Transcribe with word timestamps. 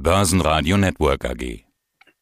Börsenradio 0.00 0.76
Network 0.76 1.24
AG. 1.24 1.64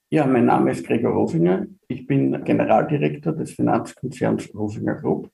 Ja, 0.09 0.27
mein 0.27 0.47
Name 0.47 0.71
ist 0.71 0.87
Gregor 0.87 1.13
Rosinger. 1.13 1.67
Ich 1.89 2.07
bin 2.07 2.43
Generaldirektor 2.43 3.35
des 3.35 3.53
Finanzkonzerns 3.53 4.49
Rosinger 4.55 4.95
Group. 4.95 5.31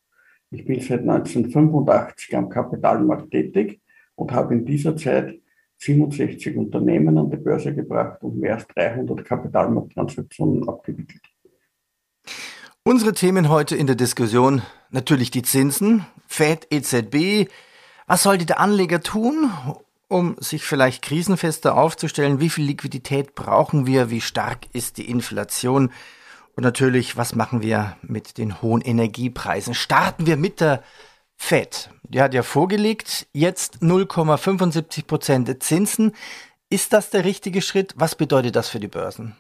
Ich 0.51 0.65
bin 0.65 0.81
seit 0.81 1.03
1985 1.03 2.37
am 2.37 2.49
Kapitalmarkt 2.49 3.31
tätig 3.31 3.81
und 4.17 4.33
habe 4.33 4.55
in 4.55 4.65
dieser 4.65 4.97
Zeit 4.97 5.41
67 5.77 6.57
Unternehmen 6.57 7.17
an 7.17 7.31
die 7.31 7.37
Börse 7.37 7.73
gebracht 7.73 8.21
und 8.25 8.39
mehr 8.39 8.55
als 8.55 8.67
300 8.67 9.25
Kapitalmarkttransaktionen 9.25 10.69
abgewickelt. 10.69 11.23
Unsere 12.83 13.13
Themen 13.13 13.51
heute 13.51 13.77
in 13.77 13.87
der 13.87 13.95
Diskussion 13.95 14.63
natürlich 14.91 15.31
die 15.31 15.43
Zinsen, 15.43 16.07
Fed, 16.27 16.67
EZB. 16.73 17.49
Was 18.09 18.25
sollte 18.25 18.47
der 18.47 18.59
Anleger 18.59 19.01
tun, 19.01 19.49
um 20.13 20.37
sich 20.39 20.65
vielleicht 20.65 21.03
krisenfester 21.03 21.77
aufzustellen? 21.77 22.41
Wie 22.41 22.51
viel 22.51 22.65
Liquidität 22.65 23.35
brauchen 23.35 23.87
wir? 23.87 24.11
Wie 24.11 24.21
stark 24.21 24.67
ist 24.73 24.99
die 24.99 25.09
Inflation? 25.09 25.91
Und 26.55 26.63
natürlich, 26.63 27.17
was 27.17 27.35
machen 27.35 27.63
wir 27.63 27.97
mit 28.03 28.37
den 28.39 28.61
hohen 28.61 28.83
Energiepreisen? 28.83 29.75
Starten 29.75 30.27
wir 30.27 30.37
mit 30.37 30.61
der 30.61 30.83
Fed. 31.37 31.91
Die 32.05 32.21
hat 32.21 32.35
ja 32.35 32.43
vorgelegt, 32.43 33.27
jetzt 33.33 33.79
0,75 33.83 35.07
Prozent 35.07 35.63
Zinsen. 35.63 36.13
Ist 36.69 36.93
das 36.93 37.11
der 37.11 37.25
richtige 37.25 37.63
Schritt? 37.63 37.95
Was 37.97 38.15
bedeutet 38.15 38.55
das 38.55 38.69
für 38.69 38.81
die 38.81 38.89
Börsen? 38.89 39.37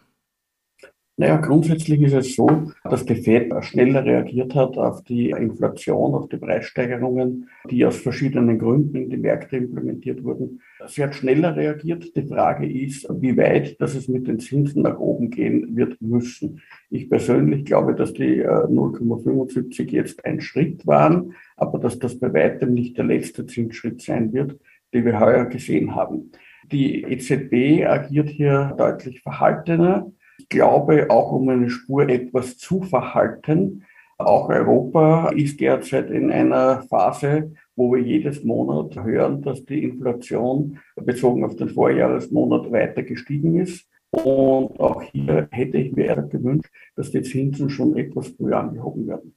Naja, 1.22 1.36
grundsätzlich 1.36 2.02
ist 2.02 2.14
es 2.14 2.34
so, 2.34 2.48
dass 2.82 3.06
die 3.06 3.14
Fed 3.14 3.52
schneller 3.60 4.04
reagiert 4.04 4.56
hat 4.56 4.76
auf 4.76 5.04
die 5.04 5.30
Inflation, 5.30 6.16
auf 6.16 6.28
die 6.28 6.36
Preissteigerungen, 6.36 7.48
die 7.70 7.86
aus 7.86 7.98
verschiedenen 7.98 8.58
Gründen 8.58 8.96
in 8.96 9.08
die 9.08 9.18
Märkte 9.18 9.58
implementiert 9.58 10.24
wurden. 10.24 10.62
Sie 10.88 11.00
hat 11.00 11.14
schneller 11.14 11.54
reagiert. 11.54 12.16
Die 12.16 12.26
Frage 12.26 12.68
ist, 12.68 13.06
wie 13.20 13.36
weit, 13.36 13.80
dass 13.80 13.94
es 13.94 14.08
mit 14.08 14.26
den 14.26 14.40
Zinsen 14.40 14.82
nach 14.82 14.98
oben 14.98 15.30
gehen 15.30 15.76
wird 15.76 16.02
müssen. 16.02 16.60
Ich 16.90 17.08
persönlich 17.08 17.66
glaube, 17.66 17.94
dass 17.94 18.12
die 18.12 18.44
0,75 18.44 19.80
äh, 19.80 19.84
jetzt 19.92 20.24
ein 20.24 20.40
Schritt 20.40 20.88
waren, 20.88 21.34
aber 21.56 21.78
dass 21.78 22.00
das 22.00 22.18
bei 22.18 22.34
weitem 22.34 22.74
nicht 22.74 22.98
der 22.98 23.04
letzte 23.04 23.46
Zinsschritt 23.46 24.02
sein 24.02 24.32
wird, 24.32 24.58
den 24.92 25.04
wir 25.04 25.20
heuer 25.20 25.44
gesehen 25.44 25.94
haben. 25.94 26.32
Die 26.72 27.04
EZB 27.04 27.86
agiert 27.86 28.28
hier 28.28 28.74
deutlich 28.76 29.20
verhaltener 29.20 30.10
ich 30.42 30.48
glaube, 30.48 31.08
auch 31.08 31.30
um 31.32 31.48
eine 31.48 31.70
Spur 31.70 32.08
etwas 32.08 32.58
zu 32.58 32.82
verhalten. 32.82 33.84
Auch 34.18 34.48
Europa 34.48 35.30
ist 35.30 35.60
derzeit 35.60 36.10
in 36.10 36.30
einer 36.30 36.82
Phase, 36.82 37.52
wo 37.76 37.92
wir 37.94 38.02
jedes 38.02 38.42
Monat 38.42 38.96
hören, 38.96 39.42
dass 39.42 39.64
die 39.64 39.84
Inflation 39.84 40.78
bezogen 40.96 41.44
auf 41.44 41.56
den 41.56 41.68
Vorjahresmonat 41.68 42.72
weiter 42.72 43.02
gestiegen 43.02 43.60
ist. 43.60 43.88
Und 44.10 44.78
auch 44.78 45.02
hier 45.02 45.48
hätte 45.52 45.78
ich 45.78 45.92
mir 45.92 46.16
gewünscht, 46.30 46.70
dass 46.96 47.12
die 47.12 47.22
Zinsen 47.22 47.70
schon 47.70 47.96
etwas 47.96 48.28
früher 48.28 48.58
angehoben 48.58 49.06
werden. 49.06 49.34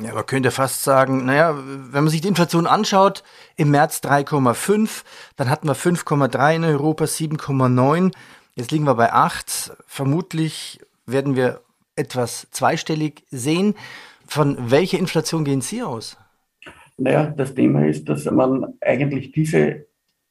Ja, 0.00 0.14
man 0.14 0.26
könnte 0.26 0.52
fast 0.52 0.84
sagen, 0.84 1.24
naja, 1.24 1.56
wenn 1.56 2.04
man 2.04 2.08
sich 2.08 2.20
die 2.20 2.28
Inflation 2.28 2.68
anschaut, 2.68 3.24
im 3.56 3.70
März 3.70 4.00
3,5, 4.04 5.02
dann 5.34 5.50
hatten 5.50 5.66
wir 5.66 5.74
5,3 5.74 6.56
in 6.56 6.64
Europa, 6.64 7.04
7,9. 7.04 8.12
Jetzt 8.58 8.72
liegen 8.72 8.86
wir 8.86 8.96
bei 8.96 9.12
8. 9.12 9.76
Vermutlich 9.86 10.80
werden 11.06 11.36
wir 11.36 11.60
etwas 11.94 12.48
zweistellig 12.50 13.22
sehen. 13.30 13.76
Von 14.26 14.72
welcher 14.72 14.98
Inflation 14.98 15.44
gehen 15.44 15.60
Sie 15.60 15.80
aus? 15.80 16.16
Naja, 16.96 17.32
das 17.36 17.54
Thema 17.54 17.86
ist, 17.86 18.08
dass 18.08 18.28
man 18.28 18.74
eigentlich 18.80 19.30
diese 19.30 19.86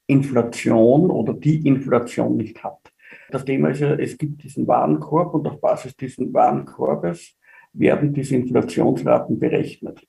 Inflation 0.06 1.10
oder 1.10 1.32
die 1.32 1.66
Inflation 1.66 2.36
nicht 2.36 2.62
hat. 2.62 2.92
Das 3.30 3.46
Thema 3.46 3.70
ist 3.70 3.80
ja, 3.80 3.94
es 3.94 4.18
gibt 4.18 4.44
diesen 4.44 4.66
Warenkorb 4.66 5.32
und 5.32 5.46
auf 5.46 5.58
Basis 5.62 5.96
dieses 5.96 6.30
Warenkorbes 6.30 7.34
werden 7.72 8.12
diese 8.12 8.36
Inflationsraten 8.36 9.38
berechnet. 9.38 10.06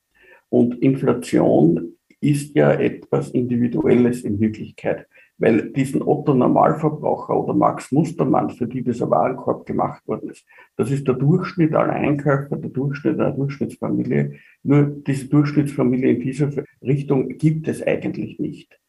Und 0.50 0.78
Inflation 0.81 1.94
ist 2.19 2.53
ja 2.53 2.74
etwas 2.74 3.29
Individuelles 3.29 4.24
in 4.24 4.41
Wirklichkeit 4.41 5.08
weil 5.39 5.72
diesen 5.72 6.01
Otto 6.01 6.33
Normalverbraucher 6.33 7.35
oder 7.35 7.53
Max 7.53 7.91
Mustermann, 7.91 8.50
für 8.50 8.67
die 8.67 8.83
dieser 8.83 9.09
Warenkorb 9.09 9.66
gemacht 9.66 10.05
worden 10.07 10.29
ist, 10.29 10.45
das 10.75 10.91
ist 10.91 11.07
der 11.07 11.16
Durchschnitt 11.16 11.73
aller 11.73 11.94
Einkäufer, 11.94 12.57
der 12.57 12.69
Durchschnitt 12.69 13.19
einer 13.19 13.31
Durchschnittsfamilie. 13.31 14.33
Nur 14.63 14.83
diese 14.83 15.28
Durchschnittsfamilie 15.28 16.11
in 16.11 16.22
dieser 16.22 16.51
Richtung 16.81 17.29
gibt 17.38 17.67
es 17.67 17.81
eigentlich 17.85 18.38
nicht. 18.39 18.79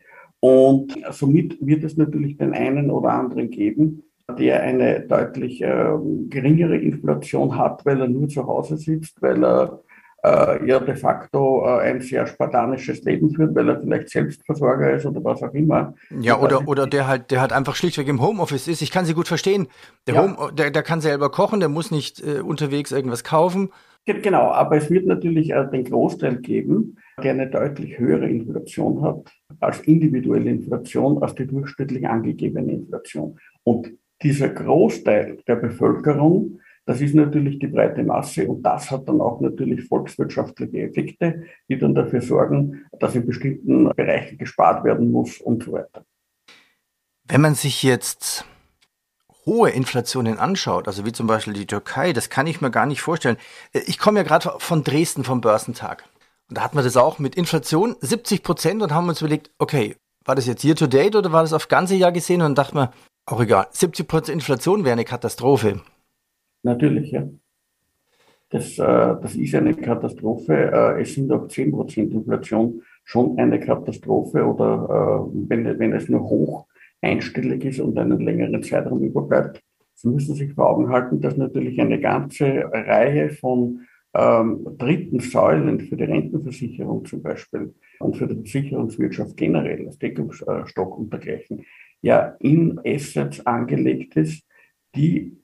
Und 0.41 0.97
somit 1.11 1.59
wird 1.65 1.85
es 1.85 1.97
natürlich 1.97 2.37
den 2.37 2.53
einen 2.53 2.91
oder 2.91 3.13
anderen 3.13 3.51
geben, 3.51 4.03
der 4.39 4.63
eine 4.63 5.01
deutlich 5.01 5.63
äh, 5.63 5.93
geringere 6.29 6.77
Inflation 6.77 7.57
hat, 7.57 7.85
weil 7.85 8.01
er 8.01 8.09
nur 8.09 8.29
zu 8.29 8.47
Hause 8.47 8.77
sitzt, 8.77 9.21
weil 9.23 9.45
er 9.45 9.83
äh, 10.23 10.67
ja 10.67 10.79
de 10.81 10.95
facto 10.97 11.65
äh, 11.65 11.81
ein 11.81 12.01
sehr 12.01 12.27
spartanisches 12.27 13.03
Leben 13.03 13.31
führt, 13.31 13.55
weil 13.55 13.69
er 13.69 13.81
vielleicht 13.81 14.11
Selbstversorger 14.11 14.93
ist 14.93 15.07
oder 15.07 15.23
was 15.25 15.43
auch 15.43 15.55
immer. 15.55 15.95
Ja, 16.21 16.39
oder, 16.39 16.67
oder 16.69 16.87
der 16.87 17.07
halt, 17.07 17.31
der 17.31 17.41
halt 17.41 17.53
einfach 17.53 17.75
schlichtweg 17.77 18.09
im 18.09 18.21
Homeoffice 18.21 18.69
ist. 18.69 18.83
Ich 18.83 18.91
kann 18.91 19.05
sie 19.05 19.15
gut 19.15 19.29
verstehen. 19.29 19.69
Der, 20.07 20.15
ja. 20.15 20.23
Home, 20.23 20.53
der, 20.53 20.71
der 20.71 20.83
kann 20.83 21.01
selber 21.01 21.31
kochen, 21.31 21.61
der 21.61 21.69
muss 21.69 21.91
nicht 21.91 22.23
äh, 22.23 22.41
unterwegs 22.41 22.93
irgendwas 22.93 23.25
kaufen. 23.25 23.71
Genau, 24.07 24.51
aber 24.51 24.77
es 24.77 24.91
wird 24.91 25.07
natürlich 25.07 25.51
äh, 25.51 25.67
den 25.71 25.85
Großteil 25.85 26.37
geben, 26.37 26.97
der 27.23 27.33
eine 27.33 27.51
deutlich 27.51 27.99
höhere 27.99 28.29
Inflation 28.29 29.03
hat 29.03 29.31
als 29.61 29.81
individuelle 29.81 30.51
Inflation, 30.51 31.23
als 31.23 31.35
die 31.35 31.47
durchschnittlich 31.47 32.07
angegebene 32.09 32.73
Inflation. 32.73 33.39
Und 33.63 33.93
dieser 34.23 34.49
Großteil 34.49 35.39
der 35.47 35.57
Bevölkerung 35.57 36.61
das 36.91 37.01
ist 37.01 37.15
natürlich 37.15 37.61
die 37.61 37.69
breite 37.69 38.03
Masse 38.03 38.49
und 38.49 38.63
das 38.65 38.91
hat 38.91 39.09
dann 39.09 39.21
auch 39.21 39.41
natürlich 39.41 39.87
volkswirtschaftliche 39.87 40.81
Effekte, 40.81 41.45
die 41.69 41.79
dann 41.79 41.95
dafür 41.95 42.21
sorgen, 42.21 42.85
dass 42.99 43.15
in 43.15 43.25
bestimmten 43.25 43.85
Bereichen 43.95 44.39
gespart 44.39 44.83
werden 44.83 45.13
muss 45.13 45.41
und 45.41 45.63
so 45.63 45.71
weiter. 45.71 46.05
Wenn 47.29 47.43
man 47.43 47.55
sich 47.55 47.85
jetzt 47.85 48.45
hohe 49.47 49.71
Inflationen 49.71 50.41
anschaut, 50.41 50.89
also 50.89 51.07
wie 51.07 51.13
zum 51.13 51.29
Beispiel 51.29 51.53
die 51.53 51.69
Türkei, 51.69 52.13
das 52.13 52.29
kann 52.29 52.49
ich 52.49 52.61
mir 52.61 52.73
gar 52.73 52.87
nicht 52.87 53.03
vorstellen. 53.03 53.37
Ich 53.73 54.01
komme 54.01 54.19
ja 54.19 54.25
gerade 54.25 54.51
von 54.59 54.83
Dresden 54.83 55.23
vom 55.23 55.41
Börsentag. 55.41 56.03
Und 56.49 56.59
da 56.59 56.65
hatten 56.65 56.77
wir 56.77 56.83
das 56.83 56.97
auch 56.97 57.21
mit 57.21 57.37
Inflation 57.37 57.95
70 58.01 58.43
Prozent 58.43 58.83
und 58.83 58.93
haben 58.93 59.09
uns 59.09 59.21
überlegt, 59.21 59.53
okay, 59.59 59.95
war 60.25 60.35
das 60.35 60.47
jetzt 60.47 60.65
year 60.65 60.75
to 60.75 60.89
date 60.89 61.15
oder 61.15 61.31
war 61.31 61.43
das 61.43 61.53
auf 61.53 61.69
ganze 61.69 61.95
Jahr 61.95 62.11
gesehen? 62.11 62.41
Und 62.41 62.49
dann 62.49 62.55
dachten 62.57 62.79
wir, 62.79 62.93
auch 63.27 63.41
egal, 63.41 63.69
70 63.71 64.09
Prozent 64.09 64.35
Inflation 64.35 64.83
wäre 64.83 64.95
eine 64.95 65.05
Katastrophe. 65.05 65.83
Natürlich, 66.63 67.11
ja. 67.13 67.29
Das, 68.51 68.79
äh, 68.79 68.83
das 69.23 69.37
ist 69.37 69.55
eine 69.55 69.75
Katastrophe. 69.75 70.55
Äh, 70.55 71.03
es 71.03 71.15
sind 71.15 71.31
auch 71.33 71.47
10% 71.47 72.11
Inflation 72.11 72.83
schon 73.05 73.39
eine 73.39 73.61
Katastrophe 73.61 74.45
oder 74.45 75.29
äh, 75.29 75.49
wenn, 75.49 75.79
wenn 75.79 75.93
es 75.93 76.09
nur 76.09 76.23
hoch 76.23 76.67
einstellig 77.01 77.65
ist 77.65 77.81
und 77.81 77.99
einen 77.99 78.21
längeren 78.21 78.63
Zeitraum 78.63 79.03
überbleibt. 79.03 79.63
Sie 79.95 80.09
müssen 80.09 80.35
sich 80.35 80.53
vor 80.55 80.71
Augen 80.71 80.89
halten, 80.89 81.21
dass 81.21 81.37
natürlich 81.37 81.81
eine 81.81 82.01
ganze 82.01 82.65
Reihe 82.73 83.31
von 83.31 83.87
ähm, 84.15 84.67
dritten 84.79 85.21
Säulen 85.21 85.81
für 85.81 85.97
die 85.97 86.05
Rentenversicherung 86.05 87.05
zum 87.05 87.23
Beispiel 87.23 87.75
und 88.01 88.17
für 88.17 88.27
die 88.27 88.35
Versicherungswirtschaft 88.35 89.37
generell, 89.37 89.85
das 89.85 89.99
Deckungsstock 89.99 90.99
und 90.99 91.13
dergleichen, 91.13 91.65
ja 92.03 92.35
in 92.41 92.81
Assets 92.85 93.45
angelegt 93.47 94.17
ist, 94.17 94.45
die 94.97 95.37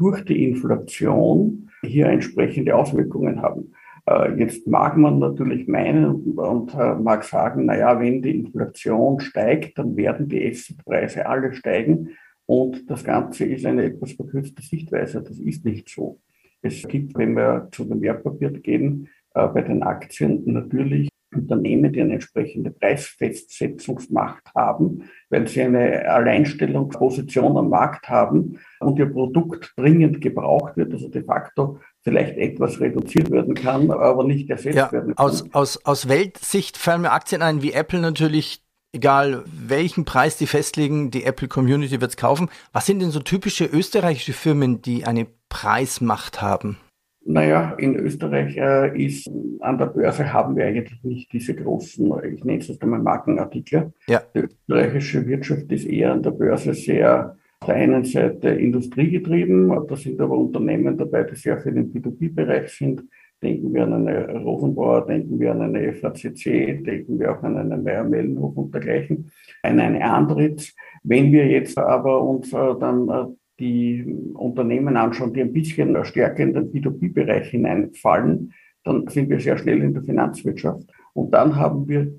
durch 0.00 0.24
die 0.24 0.48
Inflation 0.48 1.70
hier 1.82 2.06
entsprechende 2.06 2.74
Auswirkungen 2.74 3.42
haben. 3.42 3.72
Äh, 4.06 4.38
jetzt 4.38 4.66
mag 4.66 4.96
man 4.96 5.18
natürlich 5.18 5.68
meinen 5.68 6.06
und 6.36 6.74
äh, 6.74 6.94
mag 6.94 7.22
sagen, 7.22 7.66
naja, 7.66 8.00
wenn 8.00 8.22
die 8.22 8.34
Inflation 8.34 9.20
steigt, 9.20 9.78
dann 9.78 9.96
werden 9.96 10.26
die 10.28 10.48
Assetpreise 10.48 11.26
alle 11.26 11.52
steigen. 11.52 12.10
Und 12.46 12.90
das 12.90 13.04
Ganze 13.04 13.44
ist 13.44 13.66
eine 13.66 13.84
etwas 13.84 14.12
verkürzte 14.12 14.62
Sichtweise. 14.62 15.22
Das 15.22 15.38
ist 15.38 15.64
nicht 15.66 15.88
so. 15.90 16.18
Es 16.62 16.88
gibt, 16.88 17.16
wenn 17.16 17.36
wir 17.36 17.68
zu 17.70 17.84
den 17.84 18.00
Wertpapieren 18.00 18.62
gehen, 18.62 19.08
äh, 19.34 19.46
bei 19.48 19.60
den 19.60 19.82
Aktien 19.82 20.42
natürlich 20.46 21.09
Unternehmen, 21.34 21.92
die 21.92 22.00
eine 22.00 22.14
entsprechende 22.14 22.70
Preisfestsetzungsmacht 22.70 24.54
haben, 24.54 25.10
weil 25.28 25.46
sie 25.46 25.62
eine 25.62 26.08
Alleinstellungsposition 26.08 27.56
am 27.56 27.70
Markt 27.70 28.08
haben 28.08 28.58
und 28.80 28.98
ihr 28.98 29.10
Produkt 29.10 29.72
dringend 29.76 30.20
gebraucht 30.20 30.76
wird, 30.76 30.92
also 30.92 31.08
de 31.08 31.22
facto 31.24 31.78
vielleicht 32.02 32.36
etwas 32.36 32.80
reduziert 32.80 33.30
werden 33.30 33.54
kann, 33.54 33.90
aber 33.90 34.24
nicht 34.24 34.50
ersetzt 34.50 34.76
ja, 34.76 34.90
werden 34.90 35.14
kann. 35.14 35.24
Aus, 35.24 35.44
aus, 35.52 35.84
aus 35.84 36.08
Weltsicht 36.08 36.76
fallen 36.76 37.02
mir 37.02 37.12
Aktien 37.12 37.42
ein, 37.42 37.62
wie 37.62 37.72
Apple 37.72 38.00
natürlich, 38.00 38.62
egal 38.92 39.44
welchen 39.46 40.04
Preis 40.04 40.36
die 40.36 40.46
festlegen, 40.46 41.10
die 41.10 41.24
Apple 41.24 41.48
Community 41.48 42.00
wird 42.00 42.10
es 42.10 42.16
kaufen. 42.16 42.48
Was 42.72 42.86
sind 42.86 43.00
denn 43.00 43.10
so 43.10 43.20
typische 43.20 43.66
österreichische 43.66 44.32
Firmen, 44.32 44.82
die 44.82 45.04
eine 45.04 45.26
Preismacht 45.48 46.42
haben? 46.42 46.78
Naja, 47.24 47.74
in 47.78 47.96
Österreich 47.96 48.56
äh, 48.56 49.04
ist 49.04 49.30
an 49.60 49.78
der 49.78 49.86
Börse 49.86 50.32
haben 50.32 50.56
wir 50.56 50.66
eigentlich 50.66 51.02
nicht 51.04 51.32
diese 51.32 51.54
großen, 51.54 52.10
ich 52.32 52.44
nenne 52.44 52.60
es 52.60 52.68
jetzt 52.68 52.82
einmal 52.82 53.00
Markenartikel. 53.00 53.92
Ja. 54.08 54.22
Die 54.34 54.40
österreichische 54.40 55.26
Wirtschaft 55.26 55.70
ist 55.70 55.84
eher 55.84 56.12
an 56.12 56.22
der 56.22 56.30
Börse 56.30 56.72
sehr 56.72 57.36
auf 57.60 57.66
der 57.66 57.76
einen 57.76 58.04
Seite 58.04 58.48
industriegetrieben, 58.48 59.68
da 59.86 59.96
sind 59.96 60.18
aber 60.18 60.38
Unternehmen 60.38 60.96
dabei, 60.96 61.24
die 61.24 61.34
sehr 61.34 61.58
viel 61.58 61.76
im 61.76 61.92
B2B-Bereich 61.92 62.70
sind. 62.70 63.04
Denken 63.42 63.72
wir 63.72 63.84
an 63.84 64.06
eine 64.06 64.38
Rosenbauer, 64.38 65.06
denken 65.06 65.38
wir 65.38 65.52
an 65.52 65.62
eine 65.62 65.92
FACC, 65.92 66.82
denken 66.84 67.18
wir 67.18 67.32
auch 67.32 67.42
an 67.42 67.56
einen 67.56 67.82
Meyer-Mellenhof 67.82 68.56
und 68.56 68.74
dergleichen, 68.74 69.30
an 69.62 69.80
eine 69.80 70.02
Andritz. 70.04 70.74
Wenn 71.02 71.32
wir 71.32 71.46
jetzt 71.46 71.76
aber 71.78 72.22
uns 72.22 72.52
äh, 72.52 72.74
dann 72.78 73.08
äh, 73.08 73.26
die 73.60 74.04
Unternehmen 74.34 74.96
anschauen, 74.96 75.32
die 75.34 75.42
ein 75.42 75.52
bisschen 75.52 76.02
stärker 76.04 76.42
in 76.42 76.54
den 76.54 76.72
B2B-Bereich 76.72 77.50
hineinfallen, 77.50 78.52
dann 78.84 79.06
sind 79.08 79.28
wir 79.28 79.38
sehr 79.38 79.58
schnell 79.58 79.82
in 79.82 79.94
der 79.94 80.02
Finanzwirtschaft. 80.02 80.90
Und 81.12 81.32
dann 81.32 81.56
haben 81.56 81.86
wir 81.86 82.12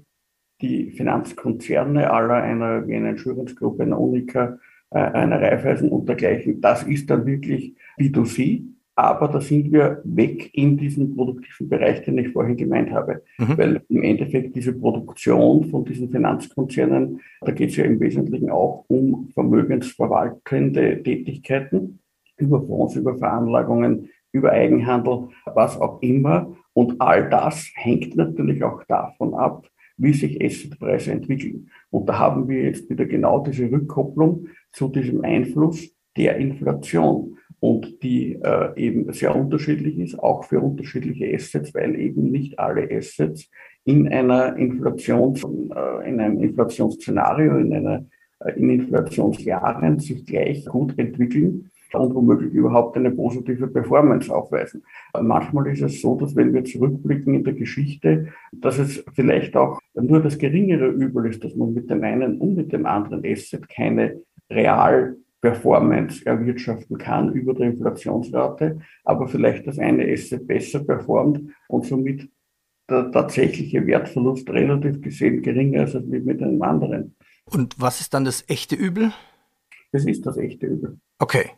die 0.61 0.91
Finanzkonzerne 0.91 2.11
aller 2.11 2.35
einer 2.35 2.87
wie 2.87 2.95
eine 2.95 3.09
Insurance 3.09 3.55
Group, 3.55 3.81
einer 3.81 3.99
Unica, 3.99 4.59
äh, 4.91 4.99
einer 4.99 5.41
Raiffeisen 5.41 5.89
und 5.89 6.07
dergleichen. 6.07 6.61
Das 6.61 6.83
ist 6.83 7.09
dann 7.09 7.25
wirklich 7.25 7.75
B2C 7.99 8.70
aber 8.95 9.27
da 9.29 9.39
sind 9.39 9.71
wir 9.71 10.01
weg 10.03 10.49
in 10.53 10.77
diesem 10.77 11.15
produktiven 11.15 11.69
Bereich, 11.69 12.03
den 12.03 12.17
ich 12.17 12.29
vorhin 12.29 12.57
gemeint 12.57 12.91
habe. 12.91 13.23
Mhm. 13.37 13.57
Weil 13.57 13.81
im 13.87 14.03
Endeffekt 14.03 14.55
diese 14.55 14.73
Produktion 14.73 15.63
von 15.65 15.85
diesen 15.85 16.11
Finanzkonzernen, 16.11 17.21
da 17.41 17.51
geht 17.51 17.69
es 17.69 17.77
ja 17.77 17.85
im 17.85 17.99
Wesentlichen 17.99 18.49
auch 18.49 18.85
um 18.87 19.29
vermögensverwaltende 19.33 21.01
Tätigkeiten 21.03 21.99
über 22.37 22.61
Fonds, 22.61 22.95
über 22.95 23.17
Veranlagungen, 23.17 24.09
über 24.33 24.51
Eigenhandel, 24.51 25.29
was 25.45 25.79
auch 25.79 26.01
immer. 26.01 26.55
Und 26.73 26.99
all 26.99 27.29
das 27.29 27.69
hängt 27.75 28.15
natürlich 28.15 28.63
auch 28.63 28.83
davon 28.85 29.33
ab, 29.33 29.67
wie 29.97 30.13
sich 30.13 30.43
Assetpreise 30.43 31.11
entwickeln. 31.11 31.69
Und 31.91 32.07
da 32.09 32.17
haben 32.17 32.47
wir 32.47 32.63
jetzt 32.63 32.89
wieder 32.89 33.05
genau 33.05 33.43
diese 33.43 33.71
Rückkopplung 33.71 34.47
zu 34.71 34.87
diesem 34.89 35.23
Einfluss 35.23 35.95
der 36.17 36.37
Inflation 36.37 37.37
und 37.61 38.01
die 38.01 38.39
äh, 38.41 38.75
eben 38.75 39.13
sehr 39.13 39.35
unterschiedlich 39.35 39.99
ist, 39.99 40.17
auch 40.17 40.45
für 40.45 40.59
unterschiedliche 40.59 41.31
Assets, 41.33 41.73
weil 41.75 41.95
eben 41.95 42.31
nicht 42.31 42.57
alle 42.57 42.89
Assets 42.91 43.49
in 43.85 44.07
einer 44.07 44.57
Inflations, 44.57 45.43
äh, 45.43 46.09
in 46.09 46.19
einem 46.19 46.41
Inflationsszenario, 46.41 47.57
in 47.59 47.73
einer 47.73 48.05
äh, 48.39 48.53
in 48.53 48.71
Inflationsjahren 48.71 49.99
sich 49.99 50.25
gleich 50.25 50.65
gut 50.65 50.97
entwickeln 50.97 51.69
und 51.93 52.15
womöglich 52.15 52.51
überhaupt 52.51 52.97
eine 52.97 53.11
positive 53.11 53.67
Performance 53.67 54.33
aufweisen. 54.33 54.81
Manchmal 55.21 55.67
ist 55.67 55.81
es 55.81 56.01
so, 56.01 56.15
dass 56.15 56.35
wenn 56.35 56.53
wir 56.53 56.63
zurückblicken 56.63 57.35
in 57.35 57.43
der 57.43 57.53
Geschichte, 57.53 58.29
dass 58.53 58.79
es 58.79 59.03
vielleicht 59.13 59.55
auch 59.55 59.79
nur 59.93 60.21
das 60.21 60.37
geringere 60.37 60.87
Übel 60.87 61.27
ist, 61.27 61.43
dass 61.43 61.53
man 61.53 61.73
mit 61.73 61.89
dem 61.89 62.01
einen 62.03 62.39
und 62.39 62.55
mit 62.55 62.71
dem 62.71 62.85
anderen 62.85 63.23
Asset 63.25 63.67
keine 63.67 64.21
real 64.49 65.17
Performance 65.41 66.25
erwirtschaften 66.25 66.97
kann 66.97 67.33
über 67.33 67.53
der 67.53 67.67
Inflationsrate, 67.67 68.79
aber 69.03 69.27
vielleicht 69.27 69.67
das 69.67 69.79
eine 69.79 70.05
Asset 70.11 70.47
besser 70.47 70.83
performt 70.83 71.51
und 71.67 71.85
somit 71.85 72.29
der 72.89 73.11
tatsächliche 73.11 73.85
Wertverlust 73.87 74.49
relativ 74.49 75.01
gesehen 75.01 75.41
geringer 75.41 75.83
ist 75.83 75.95
als 75.95 76.05
mit, 76.05 76.25
mit 76.25 76.41
einem 76.43 76.61
anderen. 76.61 77.15
Und 77.45 77.75
was 77.79 78.01
ist 78.01 78.13
dann 78.13 78.25
das 78.25 78.43
echte 78.47 78.75
Übel? 78.75 79.11
Das 79.91 80.05
ist 80.05 80.25
das 80.25 80.37
echte 80.37 80.67
Übel. 80.67 80.99
Okay. 81.19 81.51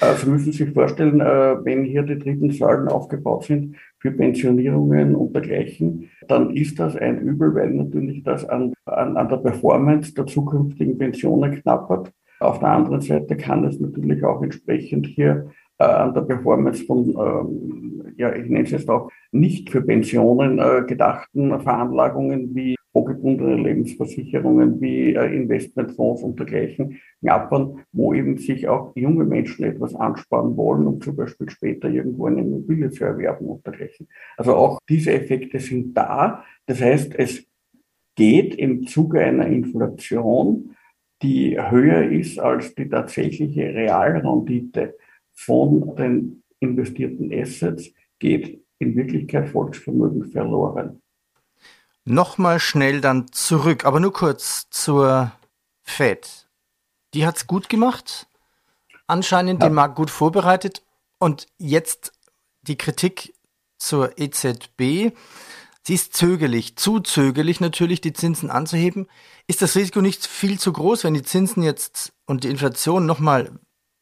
Also 0.00 0.30
müssen 0.30 0.52
Sie 0.52 0.64
sich 0.64 0.72
vorstellen, 0.72 1.20
äh, 1.20 1.64
wenn 1.64 1.84
hier 1.84 2.02
die 2.02 2.18
dritten 2.18 2.50
Säulen 2.52 2.86
aufgebaut 2.86 3.44
sind 3.44 3.76
für 3.98 4.12
Pensionierungen 4.12 5.16
und 5.16 5.34
dergleichen, 5.34 6.08
dann 6.28 6.54
ist 6.54 6.78
das 6.78 6.94
ein 6.94 7.18
Übel, 7.18 7.52
weil 7.54 7.70
natürlich 7.70 8.22
das 8.22 8.44
an, 8.48 8.74
an, 8.84 9.16
an 9.16 9.28
der 9.28 9.38
Performance 9.38 10.14
der 10.14 10.26
zukünftigen 10.26 10.98
Pensionen 10.98 11.60
knappert. 11.60 12.12
Auf 12.40 12.58
der 12.60 12.68
anderen 12.68 13.00
Seite 13.00 13.36
kann 13.36 13.64
es 13.64 13.80
natürlich 13.80 14.24
auch 14.24 14.42
entsprechend 14.42 15.06
hier 15.06 15.50
äh, 15.78 15.84
an 15.84 16.14
der 16.14 16.22
Performance 16.22 16.84
von, 16.84 17.08
ähm, 17.10 18.14
ja, 18.16 18.34
ich 18.34 18.48
nenne 18.48 18.64
es 18.64 18.70
jetzt 18.70 18.88
auch 18.88 19.10
nicht 19.32 19.70
für 19.70 19.82
Pensionen 19.82 20.58
äh, 20.58 20.84
gedachten 20.86 21.60
Veranlagungen 21.60 22.54
wie 22.54 22.76
vorgebundene 22.92 23.56
Lebensversicherungen, 23.56 24.80
wie 24.80 25.14
äh, 25.14 25.34
Investmentfonds 25.34 26.22
und 26.22 26.38
dergleichen 26.38 27.00
knappern, 27.20 27.84
wo 27.92 28.14
eben 28.14 28.38
sich 28.38 28.66
auch 28.66 28.92
junge 28.96 29.24
Menschen 29.24 29.64
etwas 29.64 29.94
ansparen 29.94 30.56
wollen, 30.56 30.86
um 30.86 31.00
zum 31.00 31.14
Beispiel 31.14 31.48
später 31.50 31.88
irgendwo 31.88 32.26
eine 32.26 32.40
Immobilie 32.40 32.90
zu 32.90 33.04
erwerben 33.04 33.46
und 33.46 33.64
dergleichen. 33.64 34.08
Also 34.36 34.54
auch 34.54 34.80
diese 34.88 35.12
Effekte 35.12 35.60
sind 35.60 35.94
da. 35.94 36.42
Das 36.66 36.80
heißt, 36.80 37.14
es 37.16 37.46
geht 38.16 38.56
im 38.56 38.86
Zuge 38.86 39.20
einer 39.20 39.46
Inflation 39.46 40.74
die 41.22 41.58
höher 41.60 42.10
ist 42.10 42.38
als 42.38 42.74
die 42.74 42.88
tatsächliche 42.88 43.62
Realrendite 43.74 44.96
von 45.32 45.94
den 45.96 46.42
investierten 46.60 47.32
Assets, 47.32 47.90
geht 48.18 48.64
in 48.78 48.96
Wirklichkeit 48.96 49.48
Volksvermögen 49.48 50.30
verloren. 50.30 51.00
Nochmal 52.04 52.58
schnell 52.58 53.00
dann 53.00 53.30
zurück, 53.32 53.84
aber 53.84 54.00
nur 54.00 54.12
kurz 54.12 54.68
zur 54.70 55.32
Fed. 55.82 56.48
Die 57.14 57.26
hat 57.26 57.36
es 57.36 57.46
gut 57.46 57.68
gemacht, 57.68 58.26
anscheinend 59.06 59.62
ja. 59.62 59.68
den 59.68 59.74
Markt 59.74 59.96
gut 59.96 60.10
vorbereitet 60.10 60.82
und 61.18 61.46
jetzt 61.58 62.12
die 62.62 62.76
Kritik 62.76 63.34
zur 63.78 64.18
EZB. 64.18 65.12
Sie 65.88 65.94
ist 65.94 66.14
zögerlich, 66.14 66.76
zu 66.76 67.00
zögerlich 67.00 67.60
natürlich, 67.60 68.02
die 68.02 68.12
Zinsen 68.12 68.50
anzuheben. 68.50 69.06
Ist 69.46 69.62
das 69.62 69.74
Risiko 69.74 70.02
nicht 70.02 70.26
viel 70.26 70.58
zu 70.58 70.70
groß, 70.70 71.04
wenn 71.04 71.14
die 71.14 71.22
Zinsen 71.22 71.62
jetzt 71.62 72.12
und 72.26 72.44
die 72.44 72.50
Inflation 72.50 73.06
nochmal, 73.06 73.52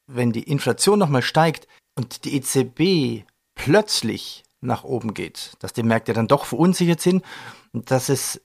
wenn 0.09 0.33
die 0.33 0.43
Inflation 0.43 0.99
nochmal 0.99 1.23
steigt 1.23 1.69
und 1.95 2.25
die 2.25 2.35
EZB 2.35 3.25
plötzlich 3.55 4.43
nach 4.61 4.83
oben 4.83 5.15
geht, 5.15 5.53
dass 5.61 5.75
die 5.75 5.85
Märkte 5.85 6.13
dann 6.13 6.27
doch 6.27 6.47
verunsichert 6.47 7.01
sind 7.01 7.25
und 7.73 7.89
dass 7.93 8.09
es 8.09 8.43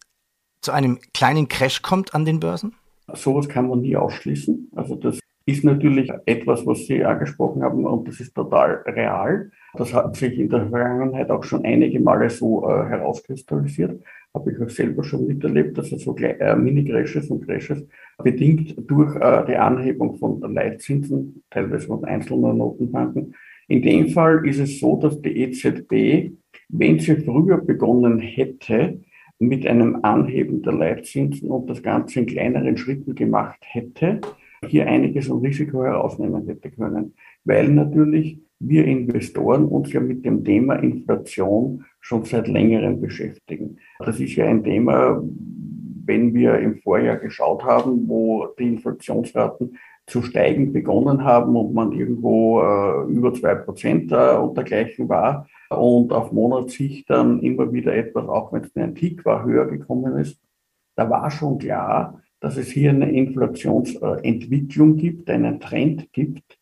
zu 0.61 0.71
einem 0.71 0.99
kleinen 1.15 1.47
Crash 1.47 1.81
kommt 1.81 2.13
an 2.13 2.25
den 2.25 2.39
Börsen? 2.39 2.75
Sowas 3.11 3.49
kann 3.49 3.67
man 3.67 3.81
nie 3.81 3.95
ausschließen. 3.95 4.69
Also 4.75 4.93
das 4.93 5.17
ist 5.51 5.63
natürlich 5.63 6.09
etwas, 6.25 6.65
was 6.65 6.85
Sie 6.85 7.03
angesprochen 7.03 7.63
haben 7.63 7.85
und 7.85 8.07
das 8.07 8.19
ist 8.19 8.33
total 8.33 8.83
real. 8.87 9.51
Das 9.73 9.93
hat 9.93 10.15
sich 10.15 10.37
in 10.37 10.49
der 10.49 10.67
Vergangenheit 10.67 11.29
auch 11.29 11.43
schon 11.43 11.63
einige 11.63 11.99
Male 11.99 12.29
so 12.29 12.67
äh, 12.67 12.85
herauskristallisiert. 12.89 14.01
Habe 14.33 14.51
ich 14.51 14.61
auch 14.61 14.69
selber 14.69 15.03
schon 15.03 15.27
miterlebt, 15.27 15.77
dass 15.77 15.91
es 15.91 16.03
so 16.03 16.15
äh, 16.17 16.55
Mini-Crashes 16.55 17.29
und 17.29 17.45
Crashes 17.45 17.85
bedingt 18.23 18.75
durch 18.89 19.15
äh, 19.15 19.45
die 19.45 19.55
Anhebung 19.55 20.15
von 20.17 20.41
Leitzinsen, 20.41 21.43
teilweise 21.49 21.87
von 21.87 22.03
einzelnen 22.05 22.57
Notenbanken. 22.57 23.35
In 23.67 23.81
dem 23.81 24.09
Fall 24.09 24.45
ist 24.45 24.59
es 24.59 24.79
so, 24.79 24.97
dass 24.97 25.21
die 25.21 25.43
EZB, 25.43 26.33
wenn 26.69 26.99
sie 26.99 27.15
früher 27.17 27.57
begonnen 27.57 28.19
hätte, 28.19 28.99
mit 29.39 29.65
einem 29.65 29.99
Anheben 30.03 30.61
der 30.61 30.73
Leitzinsen 30.73 31.49
und 31.49 31.69
das 31.69 31.81
Ganze 31.81 32.19
in 32.19 32.25
kleineren 32.27 32.77
Schritten 32.77 33.15
gemacht 33.15 33.59
hätte, 33.61 34.21
hier 34.67 34.87
einiges 34.87 35.29
an 35.29 35.39
Risiko 35.39 35.83
herausnehmen 35.83 36.45
hätte 36.47 36.71
können. 36.71 37.15
Weil 37.43 37.69
natürlich 37.69 38.39
wir 38.59 38.85
Investoren 38.85 39.65
uns 39.65 39.91
ja 39.91 39.99
mit 39.99 40.23
dem 40.23 40.43
Thema 40.43 40.75
Inflation 40.75 41.83
schon 41.99 42.23
seit 42.25 42.47
längerem 42.47 43.01
beschäftigen. 43.01 43.77
Das 43.99 44.19
ist 44.19 44.35
ja 44.35 44.45
ein 44.45 44.63
Thema, 44.63 45.21
wenn 46.05 46.33
wir 46.33 46.59
im 46.59 46.77
Vorjahr 46.77 47.17
geschaut 47.17 47.63
haben, 47.63 48.07
wo 48.07 48.47
die 48.59 48.67
Inflationsraten 48.67 49.77
zu 50.07 50.21
steigen 50.21 50.73
begonnen 50.73 51.23
haben 51.23 51.55
und 51.55 51.73
man 51.73 51.91
irgendwo 51.91 52.61
äh, 52.61 53.11
über 53.11 53.33
zwei 53.33 53.55
Prozent 53.55 54.11
äh, 54.11 54.35
und 54.35 54.57
dergleichen 54.57 55.09
war 55.09 55.47
und 55.69 56.11
auf 56.11 56.31
Monatssicht 56.31 57.09
dann 57.09 57.39
immer 57.39 57.71
wieder 57.71 57.95
etwas, 57.95 58.27
auch 58.27 58.51
wenn 58.51 58.63
es 58.63 58.75
ein 58.75 58.95
Tick 58.95 59.23
war, 59.25 59.45
höher 59.45 59.67
gekommen 59.67 60.17
ist, 60.17 60.39
da 60.95 61.09
war 61.09 61.31
schon 61.31 61.59
klar, 61.59 62.21
dass 62.41 62.57
es 62.57 62.69
hier 62.69 62.89
eine 62.89 63.11
Inflationsentwicklung 63.11 64.97
gibt, 64.97 65.29
einen 65.29 65.61
Trend 65.61 66.11
gibt, 66.11 66.59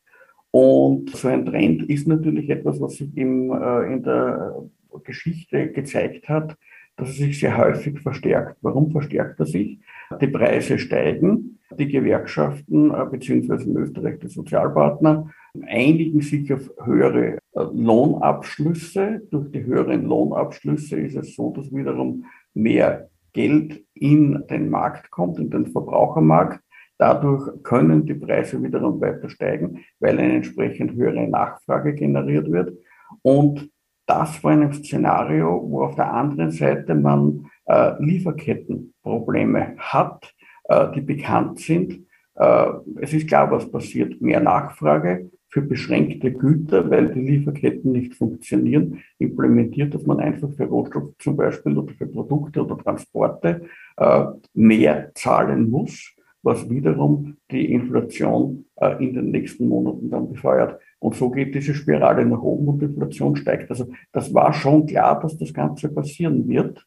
und 0.52 1.16
so 1.16 1.28
ein 1.28 1.46
Trend 1.46 1.84
ist 1.90 2.08
natürlich 2.08 2.50
etwas, 2.50 2.82
was 2.82 2.94
sich 2.96 3.16
im, 3.16 3.52
äh, 3.52 3.94
in 3.94 4.04
der 4.04 4.64
Geschichte 5.04 5.72
gezeigt 5.72 6.28
hat, 6.28 6.58
dass 6.96 7.10
es 7.10 7.18
sich 7.18 7.40
sehr 7.40 7.58
häufig 7.58 8.00
verstärkt. 8.00 8.58
Warum 8.62 8.92
verstärkt 8.92 9.40
er 9.40 9.46
sich? 9.46 9.80
Die 10.20 10.28
Preise 10.28 10.80
steigen, 10.80 11.60
die 11.78 11.88
Gewerkschaften 11.88 12.92
äh, 12.92 13.06
beziehungsweise 13.10 13.66
in 13.66 13.78
Österreich 13.78 14.20
die 14.20 14.28
Sozialpartner 14.28 15.30
einigen 15.68 16.22
sich 16.22 16.52
auf 16.52 16.70
höhere 16.84 17.36
äh, 17.36 17.38
Lohnabschlüsse. 17.54 19.22
Durch 19.30 19.52
die 19.52 19.64
höheren 19.64 20.06
Lohnabschlüsse 20.06 21.00
ist 21.00 21.16
es 21.16 21.36
so, 21.36 21.54
dass 21.56 21.74
wiederum 21.74 22.26
mehr 22.56 23.08
Geld 23.34 23.84
in 23.94 24.44
den 24.50 24.70
Markt 24.70 25.12
kommt, 25.12 25.40
in 25.40 25.50
den 25.50 25.68
Verbrauchermarkt. 25.68 26.62
Dadurch 26.98 27.64
können 27.64 28.06
die 28.06 28.14
Preise 28.14 28.62
wiederum 28.62 29.00
weiter 29.00 29.30
steigen, 29.30 29.86
weil 30.00 30.20
eine 30.20 30.36
entsprechend 30.36 30.94
höhere 30.94 31.28
Nachfrage 31.28 31.94
generiert 31.94 32.52
wird. 32.52 32.78
Und 33.22 33.72
das 34.06 34.44
war 34.44 34.52
ein 34.52 34.74
Szenario, 34.74 35.62
wo 35.70 35.84
auf 35.84 35.96
der 35.96 36.12
anderen 36.12 36.52
Seite 36.52 36.96
man 36.96 37.46
äh, 37.66 37.94
Lieferkettenprobleme 38.00 39.76
hat, 39.78 40.34
äh, 40.66 40.92
die 40.94 41.02
bekannt 41.02 41.60
sind. 41.60 42.06
Äh, 42.36 42.66
es 43.02 43.14
ist 43.14 43.28
klar, 43.28 43.50
was 43.52 43.72
passiert. 43.72 44.20
Mehr 44.20 44.40
Nachfrage 44.40 45.30
für 45.50 45.62
beschränkte 45.62 46.32
Güter, 46.32 46.90
weil 46.90 47.14
die 47.14 47.22
Lieferketten 47.22 47.92
nicht 47.92 48.14
funktionieren, 48.16 49.02
implementiert, 49.18 49.94
dass 49.94 50.06
man 50.06 50.20
einfach 50.20 50.52
für 50.52 50.66
Rohstoffe 50.66 51.14
zum 51.20 51.36
Beispiel 51.36 51.78
oder 51.78 51.94
für 51.94 52.08
Produkte 52.08 52.64
oder 52.64 52.78
Transporte 52.78 53.62
äh, 53.98 54.26
mehr 54.54 55.12
zahlen 55.16 55.70
muss, 55.70 56.16
was 56.44 56.70
wiederum 56.70 57.38
die 57.52 57.74
Inflation 57.74 58.66
äh, 58.76 59.04
in 59.04 59.14
den 59.14 59.32
nächsten 59.32 59.68
Monaten 59.68 60.10
dann 60.10 60.32
befeuert. 60.32 60.80
Und 61.00 61.16
so 61.16 61.32
geht 61.32 61.56
diese 61.56 61.74
Spirale 61.74 62.26
nach 62.26 62.42
oben 62.42 62.68
und 62.68 62.82
die 62.82 62.86
Inflation 62.86 63.36
steigt. 63.36 63.70
Also 63.70 63.88
das 64.12 64.34
war 64.34 64.54
schon 64.54 64.86
klar, 64.86 65.20
dass 65.20 65.38
das 65.38 65.54
Ganze 65.54 65.90
passieren 65.90 66.48
wird. 66.48 66.86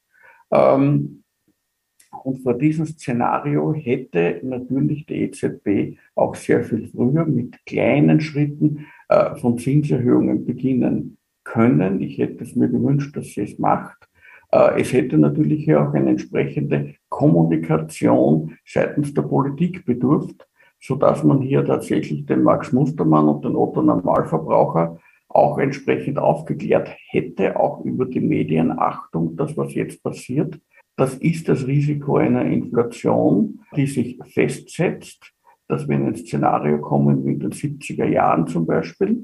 Ähm, 0.51 1.22
und 2.25 2.43
vor 2.43 2.55
diesem 2.55 2.87
Szenario 2.87 3.75
hätte 3.75 4.41
natürlich 4.43 5.07
die 5.07 5.23
EZB 5.23 5.99
auch 6.15 6.35
sehr 6.35 6.63
viel 6.63 6.89
früher 6.89 7.25
mit 7.25 7.65
kleinen 7.67 8.21
Schritten 8.21 8.87
äh, 9.09 9.35
von 9.37 9.59
Zinserhöhungen 9.59 10.45
beginnen 10.45 11.19
können. 11.45 12.01
Ich 12.01 12.19
hätte 12.19 12.45
es 12.45 12.55
mir 12.55 12.69
gewünscht, 12.69 13.17
dass 13.17 13.27
sie 13.27 13.43
es 13.43 13.59
macht. 13.59 14.09
Äh, 14.53 14.81
es 14.81 14.93
hätte 14.93 15.19
natürlich 15.19 15.75
auch 15.75 15.93
eine 15.95 16.11
entsprechende 16.11 16.95
Kommunikation 17.09 18.57
seitens 18.65 19.13
der 19.15 19.23
Politik 19.23 19.85
bedurft, 19.85 20.47
so 20.81 20.95
dass 20.95 21.25
man 21.25 21.41
hier 21.41 21.65
tatsächlich 21.65 22.27
den 22.27 22.43
Max 22.43 22.73
Mustermann 22.73 23.29
und 23.29 23.45
den 23.45 23.57
Otto 23.57 23.83
Normalverbraucher 23.83 24.99
auch 25.29 25.59
entsprechend 25.59 26.19
aufgeklärt 26.19 26.91
hätte, 27.09 27.59
auch 27.59 27.85
über 27.85 28.05
die 28.05 28.21
Medienachtung, 28.21 29.35
das 29.37 29.57
was 29.57 29.75
jetzt 29.75 30.03
passiert. 30.03 30.61
Das 30.97 31.15
ist 31.15 31.49
das 31.49 31.67
Risiko 31.67 32.17
einer 32.17 32.45
Inflation, 32.45 33.61
die 33.75 33.87
sich 33.87 34.19
festsetzt, 34.33 35.33
dass 35.69 35.89
wir 35.89 35.97
in 35.97 36.07
ein 36.07 36.17
Szenario 36.17 36.79
kommen 36.81 37.25
wie 37.25 37.33
in 37.33 37.41
den 37.41 37.53
70er 37.53 38.07
Jahren 38.07 38.47
zum 38.47 38.67
Beispiel, 38.67 39.23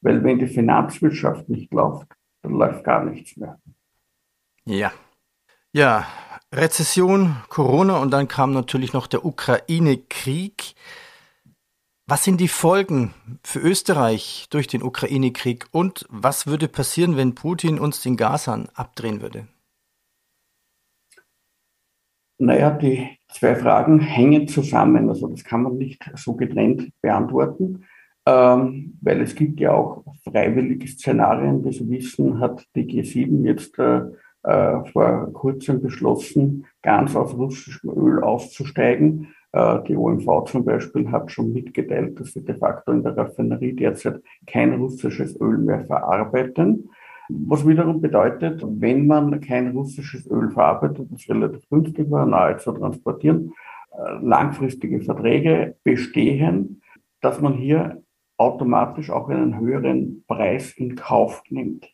Weil 0.00 0.22
wenn 0.24 0.38
die 0.38 0.46
Finanzwirtschaft 0.46 1.48
nicht 1.48 1.72
läuft, 1.72 2.08
dann 2.42 2.52
läuft 2.52 2.84
gar 2.84 3.04
nichts 3.04 3.36
mehr. 3.36 3.58
Ja. 4.64 4.92
Ja, 5.72 6.06
Rezession, 6.52 7.36
Corona 7.48 7.98
und 7.98 8.10
dann 8.10 8.28
kam 8.28 8.52
natürlich 8.52 8.92
noch 8.92 9.06
der 9.06 9.24
Ukraine-Krieg. 9.24 10.74
Was 12.06 12.24
sind 12.24 12.40
die 12.40 12.48
Folgen 12.48 13.14
für 13.42 13.60
Österreich 13.60 14.48
durch 14.50 14.66
den 14.66 14.82
Ukraine-Krieg 14.82 15.66
und 15.70 16.04
was 16.10 16.46
würde 16.46 16.68
passieren, 16.68 17.16
wenn 17.16 17.34
Putin 17.34 17.78
uns 17.78 18.02
den 18.02 18.18
Gashahn 18.18 18.68
abdrehen 18.74 19.22
würde? 19.22 19.48
Naja, 22.38 22.70
die 22.70 23.18
zwei 23.28 23.54
Fragen 23.54 24.00
hängen 24.00 24.48
zusammen. 24.48 25.08
Also 25.08 25.28
das 25.28 25.44
kann 25.44 25.62
man 25.62 25.78
nicht 25.78 26.04
so 26.16 26.34
getrennt 26.34 26.92
beantworten 27.00 27.86
ähm, 28.26 28.98
weil 29.00 29.20
es 29.20 29.34
gibt 29.34 29.60
ja 29.60 29.72
auch 29.72 30.04
freiwillige 30.24 30.86
Szenarien. 30.86 31.62
Das 31.62 31.88
Wissen 31.88 32.38
hat 32.40 32.64
die 32.74 32.84
G7 32.84 33.44
jetzt 33.44 33.78
äh, 33.78 34.02
äh, 34.44 34.84
vor 34.92 35.32
kurzem 35.32 35.80
beschlossen, 35.80 36.66
ganz 36.82 37.14
aus 37.14 37.34
russischem 37.34 37.90
Öl 37.90 38.22
auszusteigen. 38.22 39.28
Äh, 39.52 39.82
die 39.84 39.96
OMV 39.96 40.44
zum 40.46 40.64
Beispiel 40.64 41.10
hat 41.10 41.30
schon 41.30 41.52
mitgeteilt, 41.52 42.18
dass 42.18 42.32
sie 42.32 42.44
de 42.44 42.56
facto 42.56 42.92
in 42.92 43.02
der 43.02 43.16
Raffinerie 43.16 43.74
derzeit 43.74 44.20
kein 44.46 44.74
russisches 44.74 45.40
Öl 45.40 45.58
mehr 45.58 45.84
verarbeiten. 45.84 46.90
Was 47.28 47.66
wiederum 47.66 48.00
bedeutet, 48.00 48.62
wenn 48.66 49.06
man 49.06 49.40
kein 49.40 49.68
russisches 49.68 50.28
Öl 50.28 50.50
verarbeitet, 50.50 51.06
das 51.10 51.28
relativ 51.28 51.68
günstig 51.68 52.10
war, 52.10 52.26
nahe 52.26 52.56
zu 52.56 52.72
transportieren, 52.72 53.52
äh, 53.92 54.24
langfristige 54.24 55.00
Verträge 55.00 55.76
bestehen, 55.84 56.82
dass 57.20 57.40
man 57.40 57.54
hier 57.54 58.01
automatisch 58.42 59.10
auch 59.10 59.28
einen 59.28 59.58
höheren 59.58 60.24
Preis 60.26 60.72
in 60.72 60.96
Kauf 60.96 61.42
nimmt. 61.48 61.88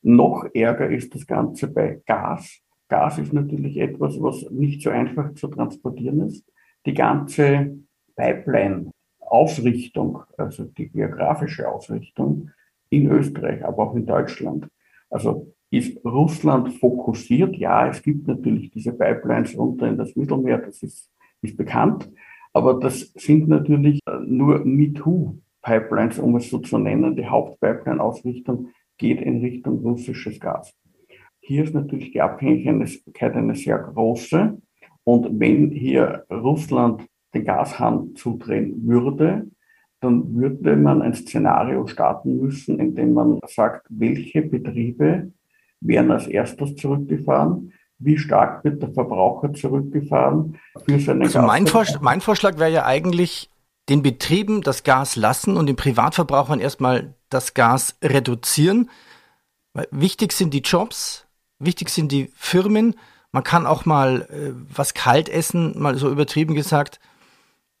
Noch 0.00 0.46
ärger 0.54 0.88
ist 0.88 1.14
das 1.14 1.26
Ganze 1.26 1.68
bei 1.68 2.00
Gas. 2.06 2.60
Gas 2.88 3.18
ist 3.18 3.34
natürlich 3.34 3.76
etwas, 3.76 4.20
was 4.20 4.50
nicht 4.50 4.82
so 4.82 4.90
einfach 4.90 5.34
zu 5.34 5.48
transportieren 5.48 6.22
ist. 6.22 6.50
Die 6.86 6.94
ganze 6.94 7.76
Pipeline-Ausrichtung, 8.16 10.22
also 10.38 10.64
die 10.64 10.88
geografische 10.88 11.68
Ausrichtung 11.68 12.50
in 12.88 13.10
Österreich, 13.10 13.62
aber 13.64 13.82
auch 13.84 13.94
in 13.94 14.06
Deutschland, 14.06 14.68
also 15.10 15.52
ist 15.70 16.02
Russland 16.04 16.72
fokussiert. 16.74 17.56
Ja, 17.56 17.88
es 17.88 18.02
gibt 18.02 18.26
natürlich 18.26 18.70
diese 18.70 18.92
Pipelines 18.92 19.56
runter 19.56 19.86
in 19.88 19.96
das 19.98 20.16
Mittelmeer, 20.16 20.58
das 20.58 20.82
ist, 20.82 21.10
ist 21.42 21.56
bekannt. 21.56 22.10
Aber 22.54 22.80
das 22.80 23.12
sind 23.14 23.48
natürlich 23.48 24.00
nur 24.24 24.64
MeToo 24.64 25.38
Pipelines, 25.62 26.18
um 26.18 26.36
es 26.36 26.50
so 26.50 26.58
zu 26.58 26.78
nennen, 26.78 27.16
die 27.16 27.26
Hauptpipeline-Ausrichtung 27.26 28.68
geht 28.98 29.20
in 29.20 29.40
Richtung 29.40 29.78
russisches 29.78 30.38
Gas. 30.38 30.74
Hier 31.40 31.64
ist 31.64 31.74
natürlich 31.74 32.12
die 32.12 32.20
Abhängigkeit 32.20 33.34
eine 33.34 33.54
sehr 33.54 33.78
große. 33.78 34.58
Und 35.04 35.40
wenn 35.40 35.70
hier 35.70 36.24
Russland 36.30 37.06
den 37.34 37.44
Gashahn 37.44 38.14
zudrehen 38.14 38.86
würde, 38.86 39.46
dann 40.00 40.34
würde 40.34 40.76
man 40.76 41.00
ein 41.02 41.14
Szenario 41.14 41.86
starten 41.86 42.38
müssen, 42.40 42.78
in 42.78 42.94
dem 42.94 43.14
man 43.14 43.38
sagt, 43.46 43.86
welche 43.88 44.42
Betriebe 44.42 45.32
werden 45.80 46.10
als 46.10 46.26
erstes 46.26 46.76
zurückgefahren, 46.76 47.72
wie 47.98 48.18
stark 48.18 48.64
wird 48.64 48.82
der 48.82 48.92
Verbraucher 48.92 49.52
zurückgefahren 49.52 50.58
für 50.84 50.98
seine 50.98 51.24
Also 51.24 51.40
mein, 51.42 51.66
Vorschlag, 51.66 52.00
mein 52.00 52.20
Vorschlag 52.20 52.58
wäre 52.58 52.72
ja 52.72 52.84
eigentlich, 52.84 53.48
den 53.92 54.02
Betrieben 54.02 54.62
das 54.62 54.84
Gas 54.84 55.16
lassen 55.16 55.58
und 55.58 55.66
den 55.66 55.76
Privatverbrauchern 55.76 56.60
erstmal 56.60 57.12
das 57.28 57.52
Gas 57.52 57.96
reduzieren. 58.02 58.88
Weil 59.74 59.86
wichtig 59.90 60.32
sind 60.32 60.54
die 60.54 60.62
Jobs, 60.62 61.26
wichtig 61.58 61.90
sind 61.90 62.10
die 62.10 62.32
Firmen. 62.34 62.94
Man 63.32 63.44
kann 63.44 63.66
auch 63.66 63.84
mal 63.84 64.22
äh, 64.30 64.54
was 64.74 64.94
kalt 64.94 65.28
essen, 65.28 65.78
mal 65.78 65.98
so 65.98 66.08
übertrieben 66.08 66.54
gesagt. 66.54 67.00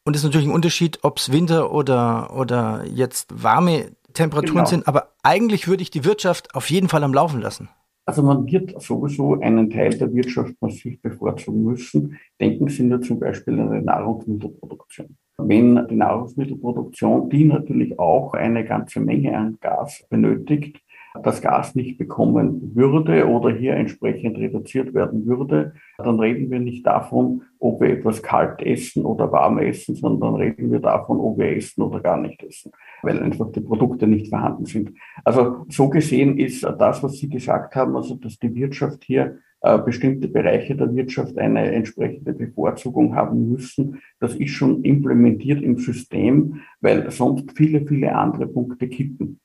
Und 0.04 0.14
es 0.14 0.20
ist 0.20 0.24
natürlich 0.24 0.48
ein 0.48 0.54
Unterschied, 0.54 0.98
ob 1.00 1.16
es 1.16 1.32
Winter 1.32 1.72
oder, 1.72 2.34
oder 2.34 2.84
jetzt 2.84 3.30
warme 3.42 3.92
Temperaturen 4.12 4.56
genau. 4.56 4.68
sind. 4.68 4.88
Aber 4.88 5.14
eigentlich 5.22 5.66
würde 5.66 5.82
ich 5.82 5.90
die 5.90 6.04
Wirtschaft 6.04 6.54
auf 6.54 6.68
jeden 6.68 6.90
Fall 6.90 7.04
am 7.04 7.14
Laufen 7.14 7.40
lassen. 7.40 7.70
Also 8.04 8.22
man 8.22 8.46
wird 8.50 8.80
sowieso 8.82 9.40
einen 9.40 9.70
Teil 9.70 9.96
der 9.96 10.12
Wirtschaft 10.12 10.54
massiv 10.60 11.00
bevorzugen 11.02 11.64
müssen. 11.64 12.18
Denken 12.40 12.68
Sie 12.68 12.82
nur 12.82 13.00
zum 13.00 13.20
Beispiel 13.20 13.58
an 13.60 13.72
die 13.72 13.84
Nahrungsmittelproduktion 13.84 15.16
wenn 15.48 15.86
die 15.88 15.96
Nahrungsmittelproduktion, 15.96 17.30
die 17.30 17.44
natürlich 17.44 17.98
auch 17.98 18.34
eine 18.34 18.64
ganze 18.64 19.00
Menge 19.00 19.36
an 19.36 19.58
Gas 19.60 20.04
benötigt, 20.08 20.80
das 21.22 21.42
Gas 21.42 21.74
nicht 21.74 21.98
bekommen 21.98 22.74
würde 22.74 23.28
oder 23.28 23.54
hier 23.54 23.74
entsprechend 23.74 24.38
reduziert 24.38 24.94
werden 24.94 25.26
würde, 25.26 25.74
dann 25.98 26.18
reden 26.18 26.50
wir 26.50 26.58
nicht 26.58 26.86
davon, 26.86 27.42
ob 27.58 27.80
wir 27.80 27.90
etwas 27.90 28.22
kalt 28.22 28.62
essen 28.62 29.04
oder 29.04 29.30
warm 29.30 29.58
essen, 29.58 29.94
sondern 29.94 30.34
reden 30.36 30.70
wir 30.72 30.80
davon, 30.80 31.20
ob 31.20 31.38
wir 31.38 31.56
essen 31.56 31.82
oder 31.82 32.00
gar 32.00 32.20
nicht 32.20 32.42
essen, 32.42 32.72
weil 33.02 33.22
einfach 33.22 33.52
die 33.52 33.60
Produkte 33.60 34.06
nicht 34.06 34.28
vorhanden 34.28 34.64
sind. 34.64 34.92
Also 35.24 35.66
so 35.68 35.88
gesehen 35.88 36.38
ist 36.38 36.62
das, 36.62 37.02
was 37.02 37.18
Sie 37.18 37.28
gesagt 37.28 37.76
haben, 37.76 37.96
also 37.96 38.14
dass 38.14 38.38
die 38.38 38.54
Wirtschaft 38.54 39.04
hier 39.04 39.38
äh, 39.64 39.78
bestimmte 39.78 40.26
Bereiche 40.26 40.74
der 40.74 40.92
Wirtschaft 40.92 41.38
eine 41.38 41.70
entsprechende 41.70 42.32
Bevorzugung 42.32 43.14
haben 43.14 43.48
müssen. 43.48 44.00
Das 44.18 44.34
ist 44.34 44.50
schon 44.50 44.82
implementiert 44.82 45.62
im 45.62 45.78
System, 45.78 46.62
weil 46.80 47.08
sonst 47.12 47.52
viele, 47.56 47.86
viele 47.86 48.12
andere 48.12 48.48
Punkte 48.48 48.88
kippen. 48.88 49.38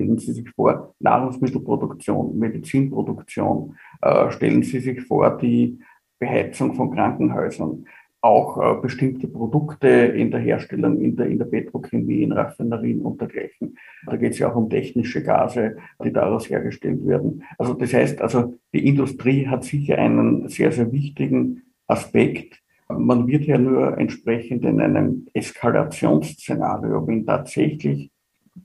Stellen 0.00 0.16
Sie 0.16 0.32
sich 0.32 0.48
vor, 0.52 0.94
Nahrungsmittelproduktion, 1.00 2.38
Medizinproduktion, 2.38 3.76
äh, 4.00 4.30
stellen 4.30 4.62
Sie 4.62 4.80
sich 4.80 5.02
vor, 5.02 5.36
die 5.36 5.78
Beheizung 6.18 6.74
von 6.74 6.90
Krankenhäusern, 6.90 7.84
auch 8.22 8.56
äh, 8.56 8.80
bestimmte 8.80 9.28
Produkte 9.28 9.88
in 9.88 10.30
der 10.30 10.40
Herstellung, 10.40 11.02
in 11.02 11.16
der, 11.16 11.26
in 11.26 11.36
der 11.38 11.44
Petrochemie, 11.44 12.22
in 12.22 12.32
Raffinerien 12.32 13.02
und 13.02 13.20
dergleichen. 13.20 13.76
Da 14.06 14.16
geht 14.16 14.32
es 14.32 14.38
ja 14.38 14.50
auch 14.50 14.56
um 14.56 14.70
technische 14.70 15.22
Gase, 15.22 15.76
die 16.02 16.12
daraus 16.12 16.48
hergestellt 16.48 17.06
werden. 17.06 17.42
Also 17.58 17.74
das 17.74 17.92
heißt, 17.92 18.22
also 18.22 18.54
die 18.72 18.86
Industrie 18.86 19.46
hat 19.48 19.64
sicher 19.64 19.98
einen 19.98 20.48
sehr, 20.48 20.72
sehr 20.72 20.90
wichtigen 20.92 21.62
Aspekt. 21.86 22.62
Man 22.88 23.26
wird 23.26 23.44
ja 23.44 23.58
nur 23.58 23.98
entsprechend 23.98 24.64
in 24.64 24.80
einem 24.80 25.26
Eskalationsszenario, 25.34 27.06
wenn 27.06 27.26
tatsächlich 27.26 28.10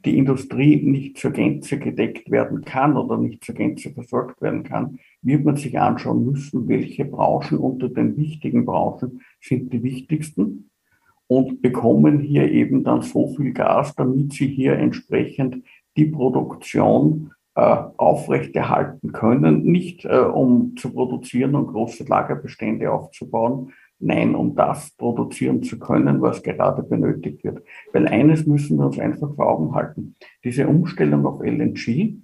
die 0.03 0.17
Industrie 0.17 0.77
nicht 0.77 1.17
zur 1.17 1.31
Gänze 1.31 1.77
gedeckt 1.79 2.29
werden 2.31 2.63
kann 2.65 2.97
oder 2.97 3.17
nicht 3.17 3.43
zur 3.43 3.55
Gänze 3.55 3.91
versorgt 3.91 4.41
werden 4.41 4.63
kann, 4.63 4.99
wird 5.21 5.45
man 5.45 5.55
sich 5.55 5.79
anschauen 5.79 6.25
müssen, 6.25 6.67
welche 6.67 7.05
Branchen 7.05 7.57
unter 7.57 7.89
den 7.89 8.17
wichtigen 8.17 8.65
Branchen 8.65 9.21
sind 9.41 9.71
die 9.71 9.83
wichtigsten 9.83 10.69
und 11.27 11.61
bekommen 11.61 12.19
hier 12.19 12.51
eben 12.51 12.83
dann 12.83 13.01
so 13.01 13.35
viel 13.35 13.53
Gas, 13.53 13.95
damit 13.95 14.33
sie 14.33 14.47
hier 14.47 14.73
entsprechend 14.73 15.63
die 15.97 16.05
Produktion 16.05 17.31
aufrechterhalten 17.61 19.11
können, 19.13 19.63
nicht 19.63 20.05
äh, 20.05 20.17
um 20.17 20.75
zu 20.75 20.91
produzieren 20.91 21.55
und 21.55 21.67
große 21.67 22.03
Lagerbestände 22.03 22.91
aufzubauen, 22.91 23.71
Nein, 23.97 24.35
um 24.35 24.55
das 24.55 24.91
produzieren 24.97 25.63
zu 25.63 25.79
können, 25.79 26.21
was 26.21 26.43
gerade 26.43 26.83
benötigt 26.83 27.43
wird. 27.45 27.63
Weil 27.93 28.07
eines 28.07 28.45
müssen 28.45 28.77
wir 28.77 28.87
uns 28.87 28.99
einfach 28.99 29.33
vor 29.35 29.47
Augen 29.47 29.73
halten. 29.73 30.15
Diese 30.43 30.67
Umstellung 30.67 31.25
auf 31.25 31.41
LNG, 31.41 32.17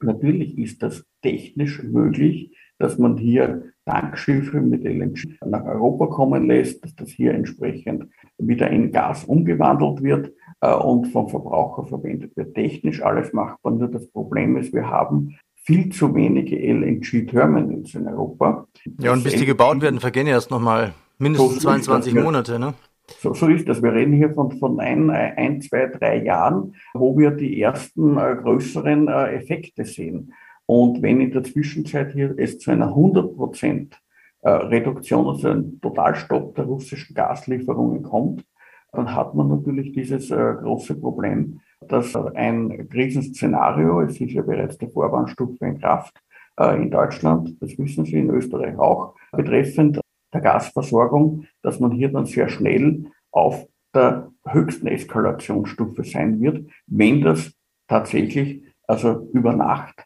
natürlich 0.00 0.58
ist 0.58 0.82
das 0.82 1.06
technisch 1.22 1.82
möglich, 1.82 2.54
dass 2.78 2.98
man 2.98 3.16
hier 3.16 3.72
Tankschiffe 3.86 4.60
mit 4.60 4.84
LNG 4.84 5.38
nach 5.44 5.64
Europa 5.64 6.06
kommen 6.06 6.46
lässt, 6.46 6.84
dass 6.84 6.94
das 6.94 7.08
hier 7.08 7.32
entsprechend 7.32 8.08
wieder 8.38 8.68
in 8.70 8.92
Gas 8.92 9.24
umgewandelt 9.24 10.02
wird 10.02 10.28
äh, 10.28 10.32
und 10.68 11.06
vom 11.08 11.28
Verbraucher 11.28 11.84
verwendet 11.86 12.36
wird. 12.36 12.54
Technisch 12.54 13.02
alles 13.02 13.32
machbar, 13.32 13.72
nur 13.72 13.88
das 13.88 14.08
Problem 14.10 14.56
ist, 14.56 14.72
wir 14.72 14.88
haben 14.88 15.36
viel 15.64 15.90
zu 15.90 16.14
wenige 16.14 16.56
LNG-Terminals 16.56 17.94
in 17.94 18.08
Europa. 18.08 18.66
Ja, 18.98 19.12
und 19.12 19.24
bis 19.24 19.36
die 19.36 19.46
gebaut 19.46 19.80
werden, 19.80 20.00
vergehen 20.00 20.26
ja 20.26 20.34
erst 20.34 20.50
nochmal 20.50 20.94
mindestens 21.18 21.54
so 21.54 21.60
22 21.68 22.14
das, 22.14 22.24
Monate, 22.24 22.58
ne? 22.58 22.74
So, 23.20 23.34
so 23.34 23.48
ist 23.48 23.68
das. 23.68 23.82
Wir 23.82 23.92
reden 23.92 24.12
hier 24.14 24.32
von, 24.32 24.52
von 24.58 24.80
ein, 24.80 25.10
ein, 25.10 25.60
zwei, 25.60 25.86
drei 25.86 26.22
Jahren, 26.22 26.74
wo 26.94 27.16
wir 27.16 27.30
die 27.30 27.60
ersten 27.60 28.16
äh, 28.18 28.36
größeren 28.40 29.08
äh, 29.08 29.34
Effekte 29.34 29.84
sehen. 29.84 30.32
Und 30.66 31.02
wenn 31.02 31.20
in 31.20 31.32
der 31.32 31.44
Zwischenzeit 31.44 32.12
hier 32.12 32.34
es 32.36 32.58
zu 32.58 32.70
einer 32.70 32.88
100 32.88 33.36
Prozent 33.36 34.00
äh, 34.42 34.50
Reduktion, 34.50 35.28
also 35.28 35.48
ein 35.48 35.80
Totalstopp 35.80 36.54
der 36.54 36.64
russischen 36.64 37.14
Gaslieferungen 37.14 38.02
kommt, 38.02 38.44
dann 38.92 39.14
hat 39.14 39.34
man 39.34 39.48
natürlich 39.48 39.92
dieses 39.92 40.30
äh, 40.30 40.54
große 40.60 40.94
Problem, 40.96 41.60
dass 41.88 42.14
ein 42.14 42.88
Krisenszenario, 42.88 44.02
es 44.02 44.20
ist 44.20 44.32
ja 44.32 44.42
bereits 44.42 44.78
der 44.78 44.90
Vorwarnstufe 44.90 45.64
in 45.64 45.80
Kraft 45.80 46.14
äh, 46.58 46.80
in 46.80 46.90
Deutschland, 46.90 47.56
das 47.60 47.76
wissen 47.78 48.04
Sie 48.04 48.18
in 48.18 48.30
Österreich 48.30 48.78
auch, 48.78 49.14
betreffend 49.32 50.00
der 50.32 50.40
Gasversorgung, 50.40 51.46
dass 51.62 51.80
man 51.80 51.90
hier 51.92 52.10
dann 52.10 52.26
sehr 52.26 52.48
schnell 52.48 53.06
auf 53.30 53.66
der 53.94 54.30
höchsten 54.46 54.86
Eskalationsstufe 54.86 56.04
sein 56.04 56.40
wird, 56.40 56.70
wenn 56.86 57.22
das 57.22 57.52
tatsächlich 57.88 58.62
also 58.86 59.28
über 59.32 59.52
Nacht 59.54 60.04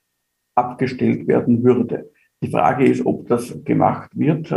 abgestellt 0.55 1.27
werden 1.29 1.63
würde. 1.63 2.11
Die 2.43 2.51
Frage 2.51 2.87
ist, 2.87 3.05
ob 3.05 3.29
das 3.29 3.65
gemacht 3.65 4.11
wird. 4.15 4.53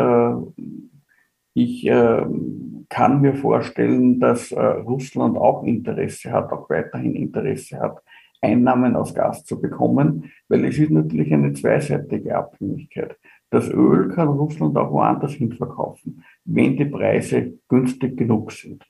Äh, 1.55 1.61
ich 1.61 1.85
ähm, 1.85 2.85
kann 2.89 3.21
mir 3.21 3.35
vorstellen, 3.35 4.19
dass 4.19 4.51
äh, 4.51 4.59
Russland 4.59 5.37
auch 5.37 5.63
Interesse 5.63 6.31
hat, 6.31 6.51
auch 6.51 6.69
weiterhin 6.69 7.15
Interesse 7.15 7.79
hat, 7.79 8.01
Einnahmen 8.41 8.95
aus 8.95 9.13
Gas 9.13 9.43
zu 9.43 9.59
bekommen, 9.59 10.31
weil 10.47 10.65
es 10.65 10.77
ist 10.77 10.91
natürlich 10.91 11.33
eine 11.33 11.53
zweiseitige 11.53 12.35
Abhängigkeit. 12.35 13.17
Das 13.49 13.69
Öl 13.69 14.09
kann 14.09 14.27
Russland 14.27 14.77
auch 14.77 14.91
woanders 14.91 15.33
hin 15.33 15.51
verkaufen, 15.51 16.23
wenn 16.45 16.77
die 16.77 16.85
Preise 16.85 17.59
günstig 17.67 18.17
genug 18.17 18.51
sind. 18.51 18.85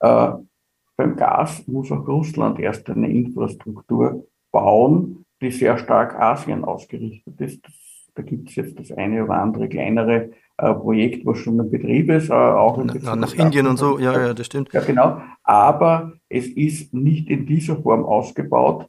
Äh, 0.00 0.32
beim 0.96 1.16
Gas 1.16 1.66
muss 1.66 1.90
auch 1.90 2.06
Russland 2.06 2.58
erst 2.60 2.88
eine 2.90 3.08
Infrastruktur 3.08 4.26
bauen, 4.50 5.24
die 5.40 5.50
sehr 5.50 5.78
stark 5.78 6.18
Asien 6.18 6.64
ausgerichtet 6.64 7.40
ist. 7.40 7.64
Das, 7.64 7.74
da 8.14 8.22
gibt 8.22 8.50
es 8.50 8.56
jetzt 8.56 8.78
das 8.78 8.92
eine 8.92 9.24
oder 9.24 9.34
andere 9.34 9.68
kleinere 9.68 10.30
äh, 10.58 10.74
Projekt, 10.74 11.24
was 11.24 11.38
schon 11.38 11.60
ein 11.60 11.70
Betrieb 11.70 12.10
ist, 12.10 12.30
äh, 12.30 12.32
auch 12.32 12.78
in 12.78 12.88
Bezug 12.88 13.16
nach 13.16 13.34
Indien 13.34 13.66
und 13.66 13.76
so, 13.76 13.98
ja, 13.98 14.12
ja, 14.12 14.34
das 14.34 14.46
stimmt. 14.46 14.72
Ja, 14.72 14.80
genau. 14.80 15.20
Aber 15.44 16.14
es 16.28 16.48
ist 16.48 16.92
nicht 16.92 17.30
in 17.30 17.46
dieser 17.46 17.76
Form 17.76 18.04
ausgebaut, 18.04 18.88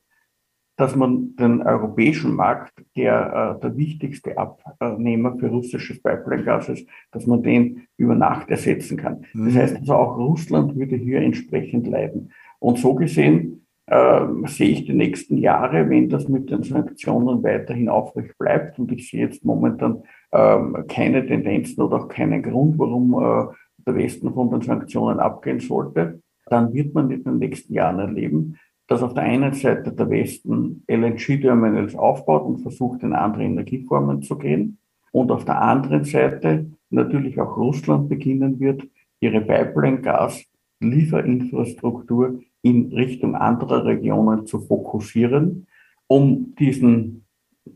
dass 0.77 0.95
man 0.95 1.35
den 1.35 1.61
europäischen 1.61 2.35
Markt, 2.35 2.73
der 2.95 3.57
äh, 3.57 3.61
der 3.61 3.77
wichtigste 3.77 4.37
Abnehmer 4.37 5.37
für 5.37 5.47
russisches 5.47 6.01
Pipeline-Gas 6.01 6.69
ist, 6.69 6.87
dass 7.11 7.27
man 7.27 7.43
den 7.43 7.87
über 7.97 8.15
Nacht 8.15 8.49
ersetzen 8.49 8.97
kann. 8.97 9.21
Das 9.33 9.53
mhm. 9.53 9.55
heißt 9.55 9.75
also, 9.77 9.93
auch 9.93 10.17
Russland 10.17 10.75
würde 10.75 10.95
hier 10.95 11.19
entsprechend 11.19 11.85
leiden. 11.85 12.31
Und 12.59 12.79
so 12.79 12.95
gesehen 12.95 13.67
äh, 13.89 14.21
sehe 14.45 14.69
ich 14.69 14.85
die 14.85 14.93
nächsten 14.93 15.37
Jahre, 15.37 15.89
wenn 15.89 16.09
das 16.09 16.27
mit 16.27 16.49
den 16.49 16.63
Sanktionen 16.63 17.43
weiterhin 17.43 17.89
aufrecht 17.89 18.37
bleibt, 18.37 18.79
und 18.79 18.91
ich 18.91 19.09
sehe 19.09 19.21
jetzt 19.21 19.43
momentan 19.43 20.03
ähm, 20.31 20.85
keine 20.87 21.25
Tendenzen 21.25 21.81
oder 21.81 21.97
auch 21.97 22.07
keinen 22.07 22.43
Grund, 22.43 22.77
warum 22.77 23.13
äh, 23.13 23.47
der 23.85 23.95
Westen 23.95 24.33
von 24.33 24.51
den 24.51 24.61
Sanktionen 24.61 25.19
abgehen 25.19 25.59
sollte, 25.59 26.21
dann 26.45 26.73
wird 26.73 26.93
man 26.93 27.11
in 27.11 27.23
den 27.23 27.39
nächsten 27.39 27.73
Jahren 27.73 27.99
erleben, 27.99 28.57
dass 28.87 29.03
auf 29.03 29.13
der 29.13 29.23
einen 29.23 29.51
Seite 29.53 29.91
der 29.91 30.09
Westen 30.09 30.85
LNG-Terminals 30.87 31.95
aufbaut 31.95 32.43
und 32.43 32.59
versucht, 32.59 33.03
in 33.03 33.13
andere 33.13 33.43
Energieformen 33.43 34.23
zu 34.23 34.37
gehen. 34.37 34.77
Und 35.11 35.31
auf 35.31 35.45
der 35.45 35.61
anderen 35.61 36.05
Seite 36.05 36.71
natürlich 36.89 37.39
auch 37.39 37.55
Russland 37.57 38.09
beginnen 38.09 38.59
wird, 38.59 38.81
ihre 39.19 39.41
Pipeline-Gas-Lieferinfrastruktur 39.41 42.41
in 42.61 42.93
Richtung 42.93 43.35
anderer 43.35 43.85
Regionen 43.85 44.45
zu 44.45 44.59
fokussieren, 44.59 45.65
um 46.07 46.53
diesen 46.55 47.25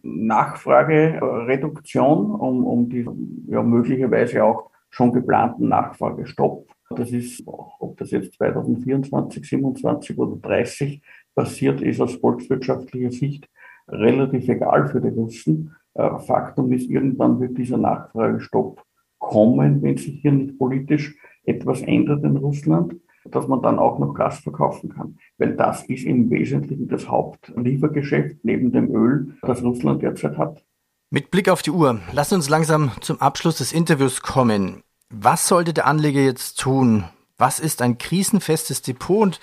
Nachfragereduktion, 0.02 2.32
um, 2.32 2.66
um 2.66 2.90
die 2.90 3.06
ja, 3.48 3.62
möglicherweise 3.62 4.44
auch 4.44 4.72
schon 4.90 5.14
geplanten 5.14 5.70
Nachfragestopp. 5.70 6.68
Das 6.90 7.12
ist, 7.12 7.44
ob 7.46 7.98
das 7.98 8.12
jetzt 8.12 8.34
2024, 8.34 9.48
27 9.48 10.18
oder 10.18 10.36
30 10.42 11.02
passiert, 11.34 11.82
ist 11.82 12.02
aus 12.02 12.16
volkswirtschaftlicher 12.16 13.12
Sicht 13.12 13.48
relativ 13.88 14.50
egal 14.50 14.88
für 14.88 15.02
die 15.02 15.10
Russen. 15.10 15.76
Äh, 15.96 16.20
Faktum 16.20 16.72
ist, 16.72 16.90
irgendwann 16.90 17.40
wird 17.40 17.58
dieser 17.58 17.78
Nachfragestopp 17.78 18.84
kommen, 19.20 19.82
wenn 19.82 19.98
sich 19.98 20.22
hier 20.22 20.32
nicht 20.32 20.60
politisch 20.60 21.18
etwas 21.46 21.82
ändert 21.82 22.24
in 22.24 22.38
Russland 22.38 22.96
dass 23.26 23.48
man 23.48 23.62
dann 23.62 23.80
auch 23.80 24.00
noch 24.00 24.14
Gas 24.14 24.40
verkaufen 24.40 24.90
kann. 24.90 25.18
Weil 25.38 25.56
das 25.56 25.84
ist 25.86 26.06
im 26.06 26.30
Wesentlichen 26.30 26.88
das 26.88 27.08
Hauptliefergeschäft 27.08 28.38
neben 28.44 28.72
dem 28.72 28.94
Öl, 28.94 29.36
das 29.42 29.64
Russland 29.64 30.02
derzeit 30.02 30.38
hat. 30.38 30.64
Mit 31.10 31.30
Blick 31.30 31.50
auf 31.50 31.62
die 31.62 31.72
Uhr, 31.72 32.00
lass 32.12 32.34
uns 32.34 32.50
langsam 32.50 32.92
zum 33.02 33.22
Abschluss 33.22 33.58
des 33.60 33.72
Interviews 33.72 34.22
kommen. 34.22 34.82
Was 35.10 35.48
sollte 35.48 35.74
der 35.74 35.86
Anleger 35.86 36.22
jetzt 36.22 36.60
tun? 36.60 37.06
Was 37.38 37.60
ist 37.60 37.82
ein 37.82 37.98
krisenfestes 37.98 38.82
Depot 38.82 39.22
und 39.22 39.40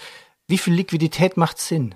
wie 0.49 0.59
viel 0.59 0.75
Liquidität 0.75 1.37
macht 1.37 1.59
Sinn? 1.59 1.95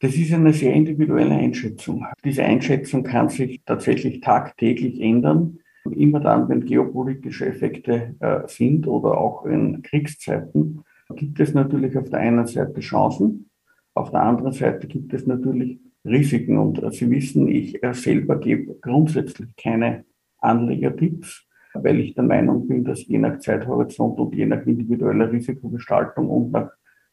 Das 0.00 0.14
ist 0.14 0.32
eine 0.32 0.52
sehr 0.52 0.72
individuelle 0.72 1.34
Einschätzung. 1.34 2.06
Diese 2.24 2.42
Einschätzung 2.42 3.04
kann 3.04 3.28
sich 3.28 3.62
tatsächlich 3.64 4.20
tagtäglich 4.20 5.00
ändern. 5.00 5.58
Immer 5.90 6.20
dann, 6.20 6.48
wenn 6.48 6.64
geopolitische 6.64 7.46
Effekte 7.46 8.14
äh, 8.18 8.48
sind 8.48 8.86
oder 8.86 9.18
auch 9.18 9.44
in 9.44 9.82
Kriegszeiten, 9.82 10.84
gibt 11.14 11.40
es 11.40 11.54
natürlich 11.54 11.96
auf 11.96 12.08
der 12.10 12.20
einen 12.20 12.46
Seite 12.46 12.80
Chancen, 12.80 13.50
auf 13.94 14.10
der 14.10 14.22
anderen 14.22 14.52
Seite 14.52 14.86
gibt 14.86 15.12
es 15.12 15.26
natürlich 15.26 15.78
Risiken. 16.04 16.58
Und 16.58 16.82
Sie 16.92 17.10
wissen, 17.10 17.48
ich 17.48 17.82
äh, 17.82 17.94
selber 17.94 18.38
gebe 18.38 18.74
grundsätzlich 18.80 19.54
keine 19.56 20.04
Anlegertipps, 20.38 21.46
weil 21.74 22.00
ich 22.00 22.14
der 22.14 22.24
Meinung 22.24 22.66
bin, 22.66 22.84
dass 22.84 23.06
je 23.06 23.18
nach 23.18 23.38
Zeithorizont 23.38 24.18
und 24.18 24.34
je 24.34 24.46
nach 24.46 24.66
individueller 24.66 25.30
Risikogestaltung 25.30 26.28
und 26.28 26.52
nach 26.52 26.70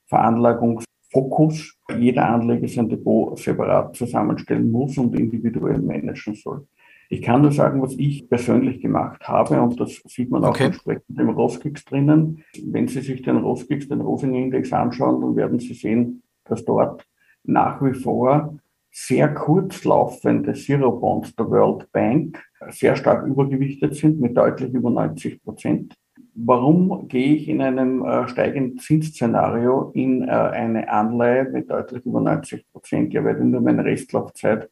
Veranlagungsfokus 0.08 1.78
jeder 1.98 2.30
Anleger 2.30 2.68
sein 2.68 2.90
Depot 2.90 3.38
separat 3.38 3.96
zusammenstellen 3.96 4.72
muss 4.72 4.98
und 4.98 5.18
individuell 5.18 5.80
managen 5.80 6.34
soll. 6.34 6.68
Ich 7.12 7.24
kann 7.24 7.42
nur 7.42 7.52
sagen, 7.52 7.82
was 7.82 7.96
ich 7.98 8.30
persönlich 8.30 8.82
gemacht 8.82 9.28
habe, 9.28 9.60
und 9.60 9.80
das 9.80 10.00
sieht 10.06 10.30
man 10.30 10.44
auch 10.44 10.50
okay. 10.50 10.66
entsprechend 10.66 11.20
im 11.20 11.30
Roskix 11.30 11.84
drinnen. 11.84 12.44
Wenn 12.64 12.88
Sie 12.88 13.02
sich 13.02 13.24
den 13.24 13.38
Roskix, 13.38 13.88
den 13.88 14.02
Rosinger 14.02 14.38
Index 14.38 14.72
anschauen, 14.72 15.20
dann 15.20 15.36
werden 15.36 15.58
Sie 15.58 15.74
sehen, 15.74 16.22
dass 16.46 16.64
dort 16.66 17.08
nach 17.44 17.82
wie 17.82 17.96
vor 17.96 18.60
sehr 18.92 19.34
kurzlaufende 19.34 20.54
Zero 20.54 20.92
Bonds 20.92 21.36
der 21.36 21.50
World 21.50 21.92
Bank 21.92 22.44
sehr 22.70 22.96
stark 22.96 23.26
übergewichtet 23.26 23.96
sind 23.96 24.20
mit 24.20 24.38
deutlich 24.38 24.72
über 24.72 24.92
90 24.92 25.44
Prozent. 25.44 25.96
Warum 26.36 27.08
gehe 27.08 27.36
ich 27.36 27.50
in 27.50 27.62
einem 27.62 28.06
äh, 28.06 28.28
steigenden 28.28 28.78
Zinsszenario 28.78 29.92
in 29.96 30.24
äh, 30.24 30.32
eine 30.32 30.90
Anleihe 30.90 31.46
mit 31.46 31.72
deutlich 31.72 32.06
über 32.06 32.22
90 32.22 32.66
Prozent? 32.72 33.14
Ja, 33.14 33.24
weil 33.24 33.36
die 33.36 33.46
nur 33.46 33.62
meine 33.62 33.84
Restlaufzeit 33.84 34.70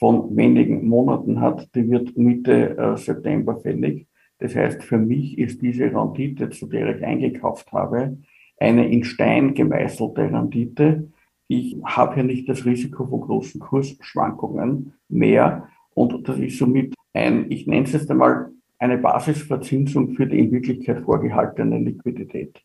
von 0.00 0.34
wenigen 0.34 0.88
Monaten 0.88 1.42
hat. 1.42 1.68
Die 1.74 1.88
wird 1.88 2.16
Mitte 2.16 2.76
äh, 2.76 2.96
September 2.96 3.60
fällig. 3.60 4.06
Das 4.38 4.56
heißt, 4.56 4.82
für 4.82 4.96
mich 4.96 5.38
ist 5.38 5.60
diese 5.60 5.92
Rendite, 5.94 6.48
zu 6.48 6.66
der 6.66 6.96
ich 6.96 7.04
eingekauft 7.04 7.70
habe, 7.70 8.16
eine 8.58 8.90
in 8.90 9.04
Stein 9.04 9.52
gemeißelte 9.52 10.22
Rendite. 10.22 11.10
Ich 11.48 11.76
habe 11.84 12.14
hier 12.14 12.24
nicht 12.24 12.48
das 12.48 12.64
Risiko 12.64 13.06
von 13.06 13.20
großen 13.20 13.60
Kursschwankungen 13.60 14.94
mehr. 15.08 15.68
Und 15.94 16.26
das 16.26 16.38
ist 16.38 16.56
somit 16.56 16.94
ein, 17.12 17.50
ich 17.50 17.66
nenne 17.66 17.84
es 17.84 17.92
jetzt 17.92 18.10
einmal, 18.10 18.50
eine 18.78 18.96
Basisverzinsung 18.96 20.14
für 20.14 20.26
die 20.26 20.38
in 20.38 20.50
Wirklichkeit 20.50 21.00
vorgehaltene 21.00 21.78
Liquidität. 21.78 22.62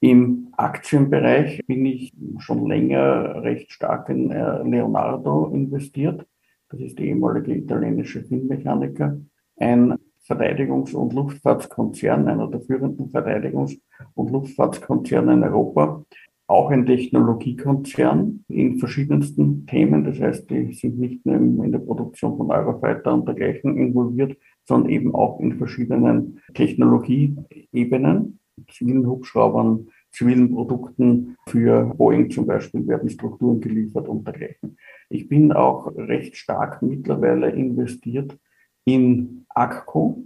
Im 0.00 0.48
Aktienbereich 0.56 1.60
bin 1.66 1.84
ich 1.84 2.12
schon 2.38 2.66
länger 2.66 3.42
recht 3.42 3.70
stark 3.70 4.08
in 4.08 4.30
äh, 4.30 4.62
Leonardo 4.62 5.50
investiert. 5.52 6.26
Das 6.72 6.80
ist 6.80 6.98
die 6.98 7.08
ehemalige 7.08 7.54
italienische 7.54 8.22
Filmmechaniker. 8.24 9.20
Ein 9.58 9.98
Verteidigungs- 10.26 10.94
und 10.94 11.12
Luftfahrtskonzern, 11.12 12.26
einer 12.26 12.48
der 12.48 12.62
führenden 12.62 13.10
Verteidigungs- 13.10 13.78
und 14.14 14.30
Luftfahrtskonzerne 14.30 15.34
in 15.34 15.44
Europa, 15.44 16.02
auch 16.46 16.70
ein 16.70 16.86
Technologiekonzern 16.86 18.44
in 18.48 18.78
verschiedensten 18.78 19.66
Themen. 19.66 20.04
Das 20.04 20.18
heißt, 20.18 20.48
die 20.48 20.72
sind 20.72 20.98
nicht 20.98 21.26
nur 21.26 21.36
in 21.36 21.72
der 21.72 21.78
Produktion 21.78 22.38
von 22.38 22.50
Eurofighter 22.50 23.12
und 23.12 23.26
dergleichen 23.28 23.76
involviert, 23.76 24.36
sondern 24.64 24.90
eben 24.90 25.14
auch 25.14 25.40
in 25.40 25.58
verschiedenen 25.58 26.40
Technologieebenen, 26.54 28.38
zivilen 28.70 29.06
Hubschraubern, 29.06 29.88
zivilen 30.12 30.52
Produkten 30.52 31.36
für 31.48 31.94
Boeing 31.96 32.30
zum 32.30 32.46
Beispiel 32.46 32.86
werden 32.86 33.08
Strukturen 33.08 33.60
geliefert 33.60 34.08
und 34.08 34.26
dergleichen. 34.26 34.76
Ich 35.08 35.28
bin 35.28 35.52
auch 35.52 35.86
recht 35.96 36.36
stark 36.36 36.82
mittlerweile 36.82 37.50
investiert 37.50 38.38
in 38.84 39.46
ACCO. 39.48 40.24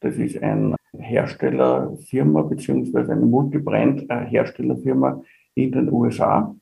Das 0.00 0.16
ist 0.16 0.42
ein 0.42 0.74
Herstellerfirma 0.96 2.42
beziehungsweise 2.42 3.12
eine 3.12 3.26
Multibrand-Herstellerfirma 3.26 5.22
in 5.54 5.72
den 5.72 5.92
USA, 5.92 6.54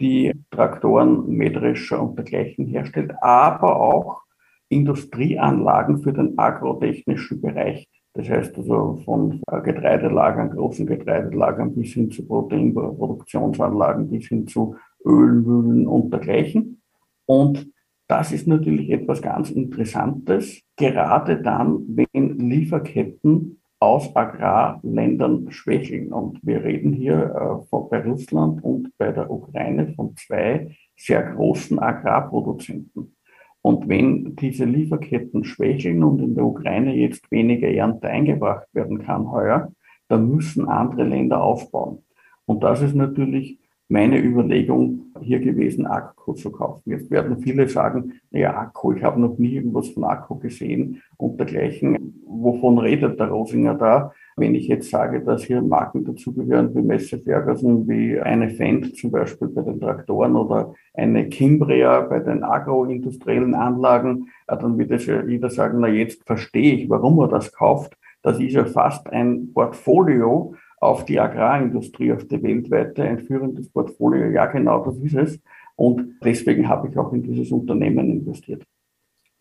die 0.00 0.32
Traktoren, 0.50 1.28
Mähdrescher 1.28 2.02
und 2.02 2.16
dergleichen 2.16 2.66
herstellt, 2.66 3.12
aber 3.20 3.76
auch 3.80 4.22
Industrieanlagen 4.68 6.02
für 6.02 6.12
den 6.12 6.38
agrotechnischen 6.38 7.40
Bereich. 7.40 7.86
Das 8.14 8.28
heißt 8.28 8.56
also 8.58 9.00
von 9.04 9.40
Getreidelagern, 9.64 10.50
großen 10.50 10.86
Getreidelagern 10.86 11.74
bis 11.74 11.94
hin 11.94 12.10
zu 12.10 12.26
Proteinproduktionsanlagen, 12.26 14.10
bis 14.10 14.26
hin 14.26 14.46
zu 14.46 14.76
Ölmühlen 15.04 15.86
und 15.86 16.12
dergleichen. 16.12 16.82
Und 17.24 17.72
das 18.08 18.32
ist 18.32 18.46
natürlich 18.46 18.90
etwas 18.90 19.22
ganz 19.22 19.50
Interessantes, 19.50 20.60
gerade 20.76 21.40
dann, 21.40 21.84
wenn 21.88 22.38
Lieferketten 22.38 23.62
aus 23.80 24.14
Agrarländern 24.14 25.50
schwächeln. 25.50 26.12
Und 26.12 26.38
wir 26.42 26.62
reden 26.62 26.92
hier 26.92 27.64
äh, 27.72 27.76
bei 27.90 28.02
Russland 28.02 28.62
und 28.62 28.96
bei 28.98 29.10
der 29.10 29.30
Ukraine 29.30 29.92
von 29.94 30.14
zwei 30.16 30.76
sehr 30.96 31.22
großen 31.32 31.78
Agrarproduzenten. 31.78 33.16
Und 33.62 33.88
wenn 33.88 34.34
diese 34.36 34.64
Lieferketten 34.64 35.44
schwächeln 35.44 36.02
und 36.02 36.20
in 36.20 36.34
der 36.34 36.44
Ukraine 36.44 36.94
jetzt 36.94 37.30
weniger 37.30 37.68
Ernte 37.68 38.08
eingebracht 38.08 38.66
werden 38.72 38.98
kann 38.98 39.30
heuer, 39.30 39.72
dann 40.08 40.28
müssen 40.28 40.68
andere 40.68 41.04
Länder 41.04 41.42
aufbauen. 41.42 42.04
Und 42.44 42.64
das 42.64 42.82
ist 42.82 42.94
natürlich 42.94 43.61
meine 43.92 44.18
Überlegung 44.18 45.12
hier 45.20 45.38
gewesen, 45.38 45.86
Akku 45.86 46.32
zu 46.32 46.50
kaufen. 46.50 46.90
Jetzt 46.90 47.10
werden 47.10 47.38
viele 47.38 47.68
sagen, 47.68 48.14
naja, 48.30 48.56
Akku, 48.56 48.92
ich 48.92 49.04
habe 49.04 49.20
noch 49.20 49.36
nie 49.36 49.56
irgendwas 49.56 49.90
von 49.90 50.04
Akku 50.04 50.38
gesehen 50.38 51.02
und 51.18 51.38
dergleichen. 51.38 52.22
Wovon 52.26 52.78
redet 52.78 53.20
der 53.20 53.28
Rosinger 53.28 53.74
da? 53.74 54.12
Wenn 54.36 54.54
ich 54.54 54.66
jetzt 54.66 54.88
sage, 54.88 55.20
dass 55.20 55.44
hier 55.44 55.60
Marken 55.60 56.06
dazugehören 56.06 56.74
wie 56.74 56.80
Messe 56.80 57.18
Ferguson, 57.18 57.86
wie 57.86 58.18
eine 58.18 58.48
Fendt 58.48 58.96
zum 58.96 59.10
Beispiel 59.10 59.48
bei 59.48 59.60
den 59.60 59.78
Traktoren 59.78 60.36
oder 60.36 60.72
eine 60.94 61.28
Kimbria 61.28 62.00
bei 62.00 62.20
den 62.20 62.42
agroindustriellen 62.42 63.54
Anlagen, 63.54 64.28
dann 64.46 64.78
wird 64.78 64.90
es 64.90 65.04
ja 65.04 65.22
jeder 65.22 65.50
sagen, 65.50 65.80
na 65.80 65.88
jetzt 65.88 66.24
verstehe 66.24 66.76
ich, 66.76 66.88
warum 66.88 67.18
er 67.20 67.28
das 67.28 67.52
kauft. 67.52 67.94
Das 68.22 68.38
ist 68.40 68.54
ja 68.54 68.64
fast 68.64 69.10
ein 69.10 69.52
Portfolio, 69.52 70.54
auf 70.82 71.04
die 71.04 71.20
Agrarindustrie, 71.20 72.12
auf 72.12 72.26
die 72.26 72.42
weltweite, 72.42 73.04
ein 73.04 73.20
führendes 73.20 73.70
Portfolio. 73.70 74.26
Ja, 74.30 74.46
genau 74.46 74.84
das 74.84 74.98
ist 74.98 75.14
es. 75.14 75.40
Und 75.76 76.16
deswegen 76.24 76.68
habe 76.68 76.88
ich 76.88 76.98
auch 76.98 77.12
in 77.12 77.22
dieses 77.22 77.52
Unternehmen 77.52 78.10
investiert. 78.10 78.64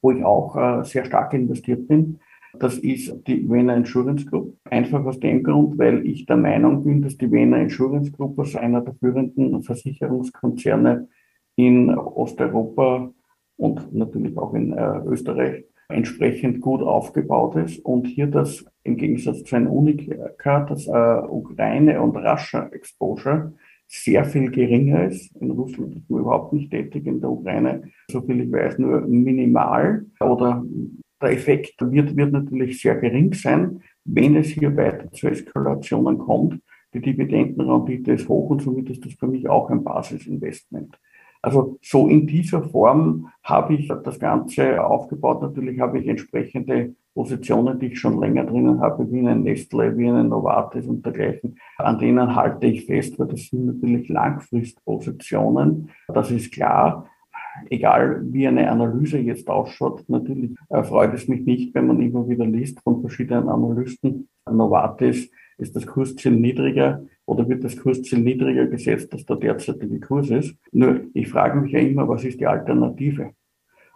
Wo 0.04 0.12
ich 0.12 0.24
auch 0.24 0.56
äh, 0.56 0.84
sehr 0.84 1.04
stark 1.04 1.34
investiert 1.34 1.88
bin, 1.88 2.20
das 2.60 2.78
ist 2.78 3.28
die 3.28 3.50
Wiener 3.50 3.76
Insurance 3.76 4.26
Group. 4.26 4.56
Einfach 4.66 5.04
aus 5.04 5.20
dem 5.20 5.42
Grund, 5.42 5.80
weil 5.80 6.06
ich 6.06 6.28
der 6.28 6.38
Meinung 6.38 6.84
bin, 6.84 7.02
dass 7.02 7.18
die 7.18 7.32
Wiener 7.32 7.58
Insurance 7.58 8.12
Group 8.12 8.38
als 8.38 8.56
einer 8.56 8.82
der 8.82 8.94
führenden 8.94 9.64
Versicherungskonzerne 9.64 11.08
in 11.56 11.90
Osteuropa 11.90 13.12
und 13.58 13.94
natürlich 13.96 14.38
auch 14.38 14.54
in 14.54 14.74
äh, 14.74 15.00
Österreich 15.08 15.66
entsprechend 15.92 16.62
gut 16.62 16.82
aufgebaut 16.82 17.56
ist 17.56 17.80
und 17.86 18.08
hier 18.08 18.28
das 18.28 18.66
im 18.84 18.98
Gegensatz 18.98 19.44
zu 19.44 19.56
einem 19.56 19.68
Unikat, 19.68 20.70
das 20.70 20.88
äh, 20.88 20.92
Ukraine 21.28 22.02
und 22.02 22.16
Russia 22.16 22.68
Exposure 22.72 23.54
sehr 23.88 24.24
viel 24.24 24.50
geringer 24.50 25.06
ist. 25.08 25.36
In 25.36 25.52
Russland 25.52 25.96
ist 25.96 26.10
man 26.10 26.22
überhaupt 26.22 26.54
nicht 26.54 26.72
tätig, 26.72 27.06
in 27.06 27.20
der 27.20 27.30
Ukraine, 27.30 27.84
soviel 28.10 28.42
ich 28.42 28.52
weiß, 28.52 28.80
nur 28.80 29.02
minimal 29.02 30.06
oder 30.20 30.64
der 31.22 31.32
Effekt 31.32 31.76
wird, 31.80 32.16
wird 32.16 32.32
natürlich 32.32 32.82
sehr 32.82 32.96
gering 32.96 33.34
sein, 33.34 33.82
wenn 34.06 34.36
es 34.38 34.48
hier 34.48 34.76
weiter 34.76 35.12
zu 35.12 35.28
Eskalationen 35.28 36.18
kommt. 36.18 36.62
Die 36.94 37.02
Dividendenrendite 37.02 38.14
ist 38.14 38.28
hoch 38.28 38.50
und 38.50 38.62
somit 38.62 38.90
ist 38.90 39.06
das 39.06 39.14
für 39.14 39.28
mich 39.28 39.48
auch 39.48 39.70
ein 39.70 39.84
Basisinvestment. 39.84 40.98
Also 41.42 41.80
so 41.82 42.08
in 42.08 42.28
dieser 42.28 42.62
Form 42.64 43.30
habe 43.44 43.74
ich 43.74 43.92
das 44.04 44.20
Ganze 44.20 44.84
aufgebaut. 44.84 45.42
Natürlich 45.42 45.80
habe 45.80 46.00
ich 46.00 46.08
entsprechende 46.08 46.96
Positionen, 47.14 47.80
die 47.80 47.88
ich 47.88 48.00
schon 48.00 48.20
länger 48.20 48.46
drinnen 48.46 48.80
habe, 48.80 49.12
wie 49.12 49.20
eine 49.20 49.36
Nestle, 49.36 49.98
wie 49.98 50.08
eine 50.08 50.24
Novartis 50.24 50.86
und 50.86 51.06
dergleichen. 51.06 51.58
An 51.78 52.00
denen 52.00 52.36
halte 52.36 52.68
ich 52.68 52.86
fest, 52.86 53.18
weil 53.20 53.28
das 53.28 53.48
sind 53.48 53.66
natürlich 53.66 54.08
Langfristpositionen. 54.08 55.90
Das 56.08 56.32
ist 56.32 56.54
klar. 56.54 57.08
Egal 57.70 58.22
wie 58.32 58.48
eine 58.48 58.72
Analyse 58.72 59.18
jetzt 59.18 59.50
ausschaut, 59.50 60.06
natürlich 60.08 60.56
freut 60.70 61.14
es 61.14 61.28
mich 61.28 61.46
nicht, 61.46 61.76
wenn 61.76 61.88
man 61.88 62.02
immer 62.02 62.30
wieder 62.30 62.46
liest 62.46 62.80
von 62.82 63.02
verschiedenen 63.02 63.50
Analysten. 63.50 64.30
Novartis 64.50 65.30
ist 65.58 65.76
das 65.76 65.86
Kursziel 65.86 66.32
niedriger 66.32 67.04
oder 67.32 67.48
wird 67.48 67.64
das 67.64 67.78
Kursziel 67.78 68.20
niedriger 68.20 68.68
gesetzt, 68.68 69.14
als 69.14 69.26
der 69.26 69.38
derzeitige 69.38 70.02
Kurs 70.02 70.30
ist. 70.30 70.54
Nur 70.74 71.06
ich 71.14 71.30
frage 71.30 71.62
mich 71.62 71.72
ja 71.72 71.80
immer, 71.80 72.10
was 72.10 72.26
ist 72.26 72.42
die 72.42 72.46
Alternative? 72.46 73.30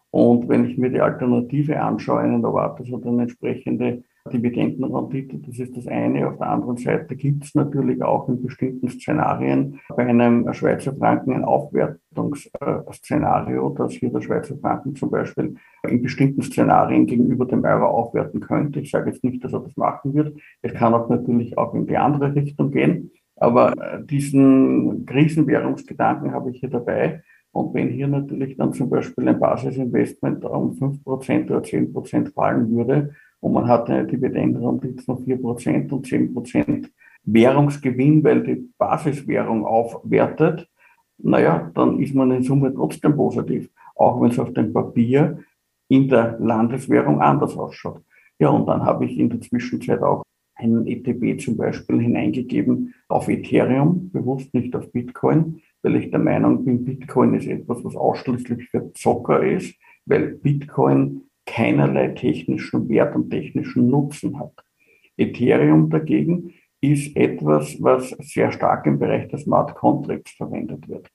Und 0.10 0.48
wenn 0.48 0.64
ich 0.64 0.78
mir 0.78 0.90
die 0.90 1.02
Alternative 1.02 1.82
anschaue, 1.82 2.22
einen 2.22 2.40
Novartis 2.40 2.90
oder 2.94 3.10
eine 3.10 3.24
entsprechende 3.24 4.04
Dividendenrendite, 4.32 5.40
das 5.40 5.60
ist 5.60 5.76
das 5.76 5.86
eine. 5.88 6.30
Auf 6.30 6.38
der 6.38 6.50
anderen 6.50 6.78
Seite 6.78 7.18
gibt 7.18 7.44
es 7.44 7.54
natürlich 7.56 8.02
auch 8.02 8.30
in 8.30 8.42
bestimmten 8.42 8.88
Szenarien 8.88 9.82
bei 9.90 10.08
einem 10.08 10.54
Schweizer 10.54 10.96
Franken 10.96 11.34
ein 11.34 11.44
Aufwertungsszenario, 11.44 13.68
dass 13.72 13.92
hier 13.92 14.14
der 14.14 14.22
Schweizer 14.22 14.58
Franken 14.58 14.96
zum 14.96 15.12
Beispiel 15.12 15.56
in 15.86 16.02
bestimmten 16.02 16.42
Szenarien 16.42 17.06
gegenüber 17.06 17.46
dem 17.46 17.66
Euro 17.66 17.86
aufwerten 17.86 18.40
könnte. 18.40 18.80
Ich 18.80 18.92
sage 18.92 19.12
jetzt 19.12 19.26
nicht, 19.26 19.44
dass 19.44 19.52
er 19.52 19.60
das 19.60 19.76
machen 19.76 20.14
wird. 20.14 20.38
Es 20.62 20.74
kann 20.74 20.94
auch 20.94 21.10
natürlich 21.10 21.58
auch 21.58 21.74
in 21.74 21.86
die 21.86 21.98
andere 21.98 22.34
Richtung 22.34 22.72
gehen. 22.72 23.12
Aber 23.38 23.74
äh, 23.78 24.04
diesen 24.06 25.06
Krisenwährungsgedanken 25.06 26.32
habe 26.32 26.52
ich 26.52 26.60
hier 26.60 26.70
dabei. 26.70 27.24
Und 27.52 27.74
wenn 27.74 27.90
hier 27.90 28.08
natürlich 28.08 28.58
dann 28.58 28.74
zum 28.74 28.90
Beispiel 28.90 29.30
ein 29.30 29.40
Basisinvestment 29.40 30.44
um 30.46 30.72
5% 30.72 31.46
oder 31.46 31.60
10% 31.60 32.34
fallen 32.34 32.70
würde, 32.76 33.16
und 33.40 33.54
man 33.54 33.68
hat 33.68 33.90
eine 33.90 34.08
Dividendenrendite 34.08 35.04
von 35.04 35.18
4% 35.18 35.92
und 35.92 36.08
10% 36.08 36.90
Währungsgewinn, 37.26 38.24
weil 38.24 38.44
die 38.44 38.70
Basiswährung 38.78 39.66
aufwertet, 39.66 40.68
naja, 41.18 41.72
dann 41.76 42.00
ist 42.00 42.16
man 42.16 42.32
in 42.32 42.44
Summe 42.44 42.74
trotzdem 42.74 43.16
positiv, 43.16 43.70
auch 43.96 44.20
wenn 44.20 44.32
es 44.32 44.40
auf 44.40 44.52
dem 44.54 44.74
Papier 44.74 45.40
in 45.88 46.08
der 46.08 46.38
Landeswährung 46.40 47.22
anders 47.22 47.56
ausschaut. 47.56 48.02
Ja, 48.40 48.50
und 48.50 48.66
dann 48.66 48.84
habe 48.84 49.06
ich 49.06 49.18
in 49.18 49.30
der 49.30 49.42
Zwischenzeit 49.42 50.02
auch 50.02 50.24
einen 50.56 50.88
ETB 50.88 51.40
zum 51.42 51.58
Beispiel 51.58 52.02
hineingegeben 52.02 52.94
auf 53.08 53.28
Ethereum, 53.28 54.10
bewusst 54.12 54.54
nicht 54.54 54.76
auf 54.76 54.92
Bitcoin, 54.92 55.62
weil 55.84 55.98
ich 55.98 56.12
der 56.12 56.20
Meinung 56.20 56.66
bin, 56.66 56.84
Bitcoin 56.84 57.34
ist 57.36 57.48
etwas, 57.48 57.84
was 57.84 57.96
ausschließlich 57.96 58.70
für 58.70 58.92
Zocker 58.94 59.46
ist, 59.46 59.76
weil 60.06 60.36
Bitcoin 60.36 61.22
keinerlei 61.46 62.10
technischen 62.10 62.90
Wert 62.90 63.16
und 63.16 63.30
technischen 63.30 63.88
Nutzen 63.90 64.40
hat. 64.40 64.54
Ethereum 65.18 65.90
dagegen 65.90 66.54
ist 66.82 67.16
etwas, 67.16 67.82
was 67.82 68.10
sehr 68.20 68.52
stark 68.52 68.86
im 68.86 69.00
Bereich 69.00 69.28
der 69.28 69.40
Smart 69.40 69.76
Contracts 69.76 70.32
verwendet 70.32 70.88
wird. 70.88 71.10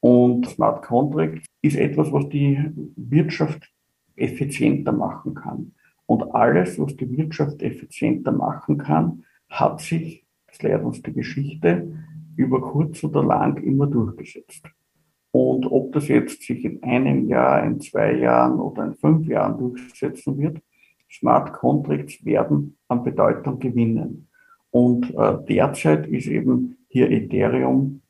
Und 0.00 0.46
Smart 0.46 0.84
Contracts 0.84 1.46
ist 1.62 1.76
etwas, 1.76 2.12
was 2.12 2.28
die 2.28 2.58
Wirtschaft 2.96 3.72
effizienter 4.16 4.92
machen 4.92 5.34
kann. 5.34 5.72
Und 6.06 6.34
alles, 6.34 6.78
was 6.78 6.96
die 6.96 7.16
Wirtschaft 7.16 7.62
effizienter 7.62 8.32
machen 8.32 8.78
kann, 8.78 9.24
hat 9.48 9.80
sich, 9.80 10.24
das 10.46 10.62
lehrt 10.62 10.84
uns 10.84 11.02
die 11.02 11.12
Geschichte, 11.12 11.92
über 12.36 12.60
kurz 12.60 13.02
oder 13.02 13.24
lang 13.24 13.56
immer 13.62 13.86
durchgesetzt. 13.86 14.68
Und 15.32 15.66
ob 15.70 15.92
das 15.92 16.08
jetzt 16.08 16.42
sich 16.42 16.64
in 16.64 16.82
einem 16.82 17.28
Jahr, 17.28 17.64
in 17.64 17.80
zwei 17.80 18.14
Jahren 18.14 18.58
oder 18.58 18.84
in 18.84 18.94
fünf 18.94 19.26
Jahren 19.26 19.58
durchsetzen 19.58 20.38
wird, 20.38 20.62
Smart 21.10 21.52
Contracts 21.52 22.24
werden 22.24 22.78
an 22.88 23.04
Bedeutung 23.04 23.58
gewinnen. 23.58 24.28
Und 24.70 25.14
äh, 25.14 25.36
derzeit 25.48 26.06
ist 26.06 26.26
eben 26.26 26.78
hier 26.88 27.10
Ethereum 27.10 28.02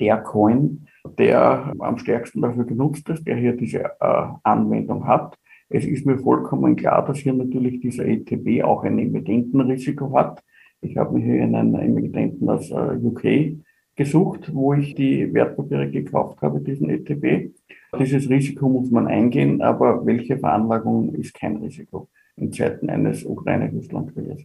der 0.00 0.18
Coin, 0.18 0.86
der 1.18 1.72
am 1.78 1.98
stärksten 1.98 2.42
dafür 2.42 2.64
genutzt 2.64 3.08
ist, 3.08 3.26
der 3.26 3.36
hier 3.36 3.56
diese 3.56 3.84
äh, 4.00 4.26
Anwendung 4.42 5.06
hat. 5.06 5.38
Es 5.74 5.84
ist 5.84 6.06
mir 6.06 6.16
vollkommen 6.18 6.76
klar, 6.76 7.04
dass 7.04 7.18
hier 7.18 7.32
natürlich 7.32 7.80
dieser 7.80 8.06
ETB 8.06 8.62
auch 8.62 8.84
ein 8.84 8.96
Emittentenrisiko 8.96 10.16
hat. 10.16 10.40
Ich 10.80 10.96
habe 10.96 11.18
mir 11.18 11.24
hier 11.24 11.42
einen 11.42 11.74
Emittenten 11.74 12.48
aus 12.48 12.70
äh, 12.70 12.96
UK 13.02 13.58
gesucht, 13.96 14.54
wo 14.54 14.72
ich 14.74 14.94
die 14.94 15.34
Wertpapiere 15.34 15.90
gekauft 15.90 16.40
habe, 16.42 16.60
diesen 16.60 16.90
ETB. 16.90 17.52
Dieses 17.98 18.30
Risiko 18.30 18.68
muss 18.68 18.92
man 18.92 19.08
eingehen, 19.08 19.62
aber 19.62 20.06
welche 20.06 20.38
Veranlagung 20.38 21.12
ist 21.16 21.34
kein 21.34 21.56
Risiko 21.56 22.08
in 22.36 22.52
Zeiten 22.52 22.88
eines 22.88 23.24
Ukraine-Russland-Krieges. 23.24 24.44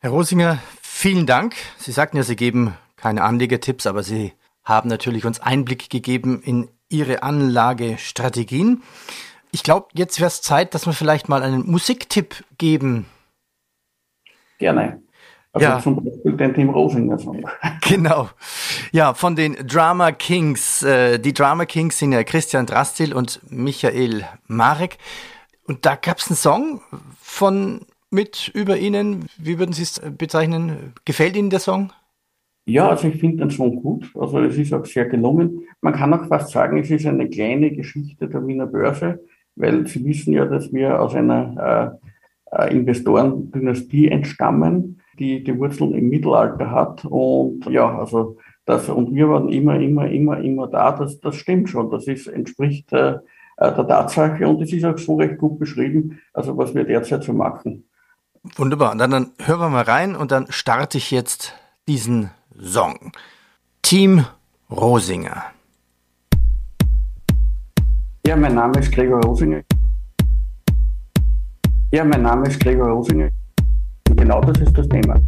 Herr 0.00 0.10
Rosinger, 0.10 0.58
vielen 0.80 1.26
Dank. 1.26 1.54
Sie 1.78 1.92
sagten 1.92 2.16
ja, 2.16 2.24
Sie 2.24 2.34
geben 2.34 2.74
keine 2.96 3.22
Anlegertipps, 3.22 3.86
aber 3.86 4.02
Sie 4.02 4.32
haben 4.64 4.88
natürlich 4.88 5.24
uns 5.24 5.38
Einblick 5.38 5.90
gegeben 5.90 6.42
in 6.44 6.66
Ihre 6.92 7.22
Anlagestrategien. 7.22 8.82
Ich 9.50 9.62
glaube, 9.62 9.88
jetzt 9.94 10.20
wäre 10.20 10.28
es 10.28 10.42
Zeit, 10.42 10.74
dass 10.74 10.86
wir 10.86 10.92
vielleicht 10.92 11.28
mal 11.28 11.42
einen 11.42 11.70
Musiktipp 11.70 12.44
geben. 12.58 13.06
Gerne. 14.58 15.02
Also 15.52 15.66
ja. 15.66 15.80
zum 15.80 16.02
Beispiel 16.02 16.32
den 16.32 16.54
Tim 16.54 16.70
Rosinger 16.70 17.18
Song. 17.18 17.44
Genau. 17.82 18.30
Ja, 18.92 19.12
von 19.12 19.36
den 19.36 19.54
Drama 19.66 20.12
Kings. 20.12 20.82
Äh, 20.82 21.18
die 21.18 21.34
Drama 21.34 21.66
Kings 21.66 21.98
sind 21.98 22.12
ja 22.12 22.24
Christian 22.24 22.64
Drastil 22.64 23.12
und 23.12 23.40
Michael 23.50 24.24
Marek. 24.46 24.96
Und 25.64 25.84
da 25.84 25.96
gab 25.96 26.18
es 26.18 26.28
einen 26.28 26.36
Song 26.36 26.80
von 27.20 27.86
mit 28.10 28.48
über 28.54 28.78
Ihnen. 28.78 29.26
Wie 29.36 29.58
würden 29.58 29.72
Sie 29.72 29.82
es 29.82 30.00
bezeichnen? 30.00 30.94
Gefällt 31.04 31.36
Ihnen 31.36 31.50
der 31.50 31.60
Song? 31.60 31.92
Ja, 32.64 32.90
also 32.90 33.08
ich 33.08 33.18
finde 33.18 33.38
den 33.38 33.50
Song 33.50 33.76
gut. 33.82 34.10
Also 34.14 34.38
es 34.40 34.56
ist 34.56 34.72
auch 34.72 34.84
sehr 34.84 35.06
gelungen. 35.06 35.66
Man 35.80 35.94
kann 35.94 36.14
auch 36.14 36.26
fast 36.26 36.50
sagen, 36.50 36.78
es 36.78 36.90
ist 36.90 37.06
eine 37.06 37.28
kleine 37.28 37.72
Geschichte 37.72 38.28
der 38.28 38.46
Wiener 38.46 38.66
Börse, 38.66 39.20
weil 39.56 39.86
Sie 39.86 40.04
wissen 40.04 40.32
ja, 40.32 40.44
dass 40.44 40.72
wir 40.72 41.00
aus 41.00 41.14
einer 41.14 41.98
äh, 42.52 42.64
äh 42.64 42.72
Investorendynastie 42.72 44.08
entstammen, 44.08 45.00
die 45.18 45.42
die 45.42 45.58
Wurzeln 45.58 45.92
im 45.94 46.08
Mittelalter 46.08 46.70
hat. 46.70 47.04
Und 47.04 47.66
ja, 47.66 47.98
also 47.98 48.38
das, 48.64 48.88
und 48.88 49.12
wir 49.12 49.28
waren 49.28 49.48
immer, 49.48 49.80
immer, 49.80 50.08
immer, 50.08 50.38
immer 50.38 50.68
da. 50.68 50.92
Das, 50.92 51.18
das 51.18 51.34
stimmt 51.34 51.68
schon. 51.68 51.90
Das 51.90 52.06
ist, 52.06 52.28
entspricht 52.28 52.92
äh, 52.92 53.14
äh 53.56 53.74
der 53.74 53.88
Tatsache 53.88 54.46
und 54.46 54.62
es 54.62 54.72
ist 54.72 54.84
auch 54.84 54.98
so 54.98 55.16
recht 55.16 55.38
gut 55.38 55.58
beschrieben, 55.58 56.20
also 56.32 56.56
was 56.56 56.74
wir 56.74 56.84
derzeit 56.84 57.24
so 57.24 57.32
machen. 57.32 57.88
Wunderbar. 58.56 58.92
Und 58.92 58.98
dann, 58.98 59.10
dann 59.10 59.30
hören 59.40 59.60
wir 59.60 59.68
mal 59.68 59.82
rein 59.82 60.14
und 60.14 60.30
dann 60.30 60.46
starte 60.50 60.98
ich 60.98 61.10
jetzt 61.10 61.54
diesen 61.88 62.30
Song. 62.60 63.12
Team 63.82 64.24
Rosinger. 64.70 65.52
Ja, 68.26 68.36
mein 68.36 68.54
Name 68.54 68.78
ist 68.78 68.92
Gregor 68.92 69.20
Rosinger. 69.22 69.62
Ja, 71.92 72.04
mein 72.04 72.22
Name 72.22 72.46
ist 72.46 72.60
Gregor 72.60 72.88
Rosinger. 72.88 73.30
Genau 74.16 74.40
das 74.40 74.60
ist 74.60 74.76
das 74.76 74.88
Thema. 74.88 75.20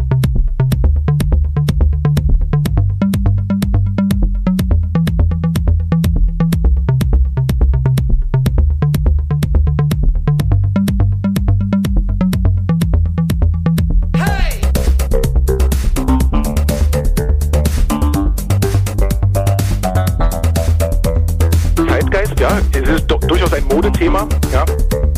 Modethema. 24.04 24.28
Ja. 24.52 25.13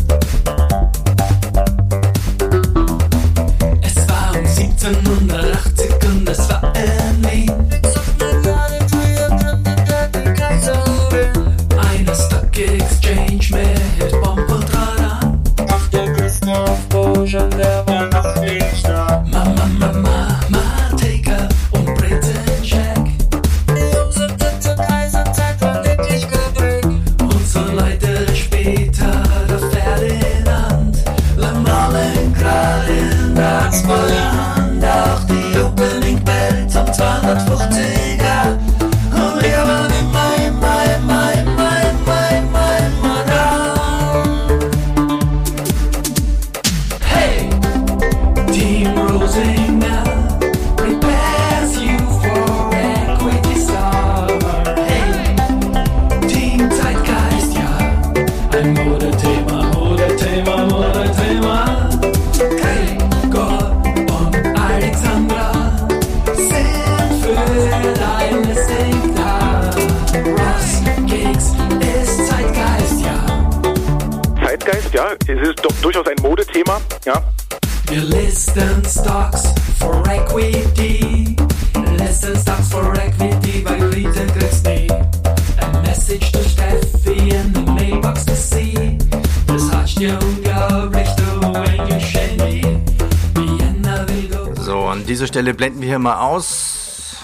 Stelle 95.37 95.53
blenden 95.53 95.83
wir 95.83 95.89
hier 95.89 95.99
mal 95.99 96.27
aus. 96.27 97.19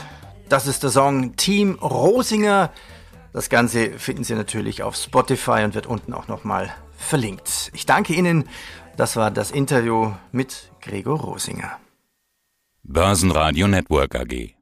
Das 0.50 0.66
ist 0.66 0.82
der 0.82 0.90
Song 0.90 1.34
Team 1.36 1.78
Rosinger. 1.80 2.70
Das 3.32 3.48
Ganze 3.48 3.98
finden 3.98 4.22
Sie 4.22 4.34
natürlich 4.34 4.82
auf 4.82 4.96
Spotify 4.96 5.62
und 5.64 5.74
wird 5.74 5.86
unten 5.86 6.12
auch 6.12 6.28
nochmal 6.28 6.74
verlinkt. 6.98 7.70
Ich 7.72 7.86
danke 7.86 8.12
Ihnen. 8.12 8.44
Das 8.98 9.16
war 9.16 9.30
das 9.30 9.50
Interview 9.50 10.12
mit 10.30 10.70
Gregor 10.82 11.20
Rosinger. 11.20 11.78
Börsenradio 12.82 13.66
Network 13.66 14.14
AG. 14.14 14.56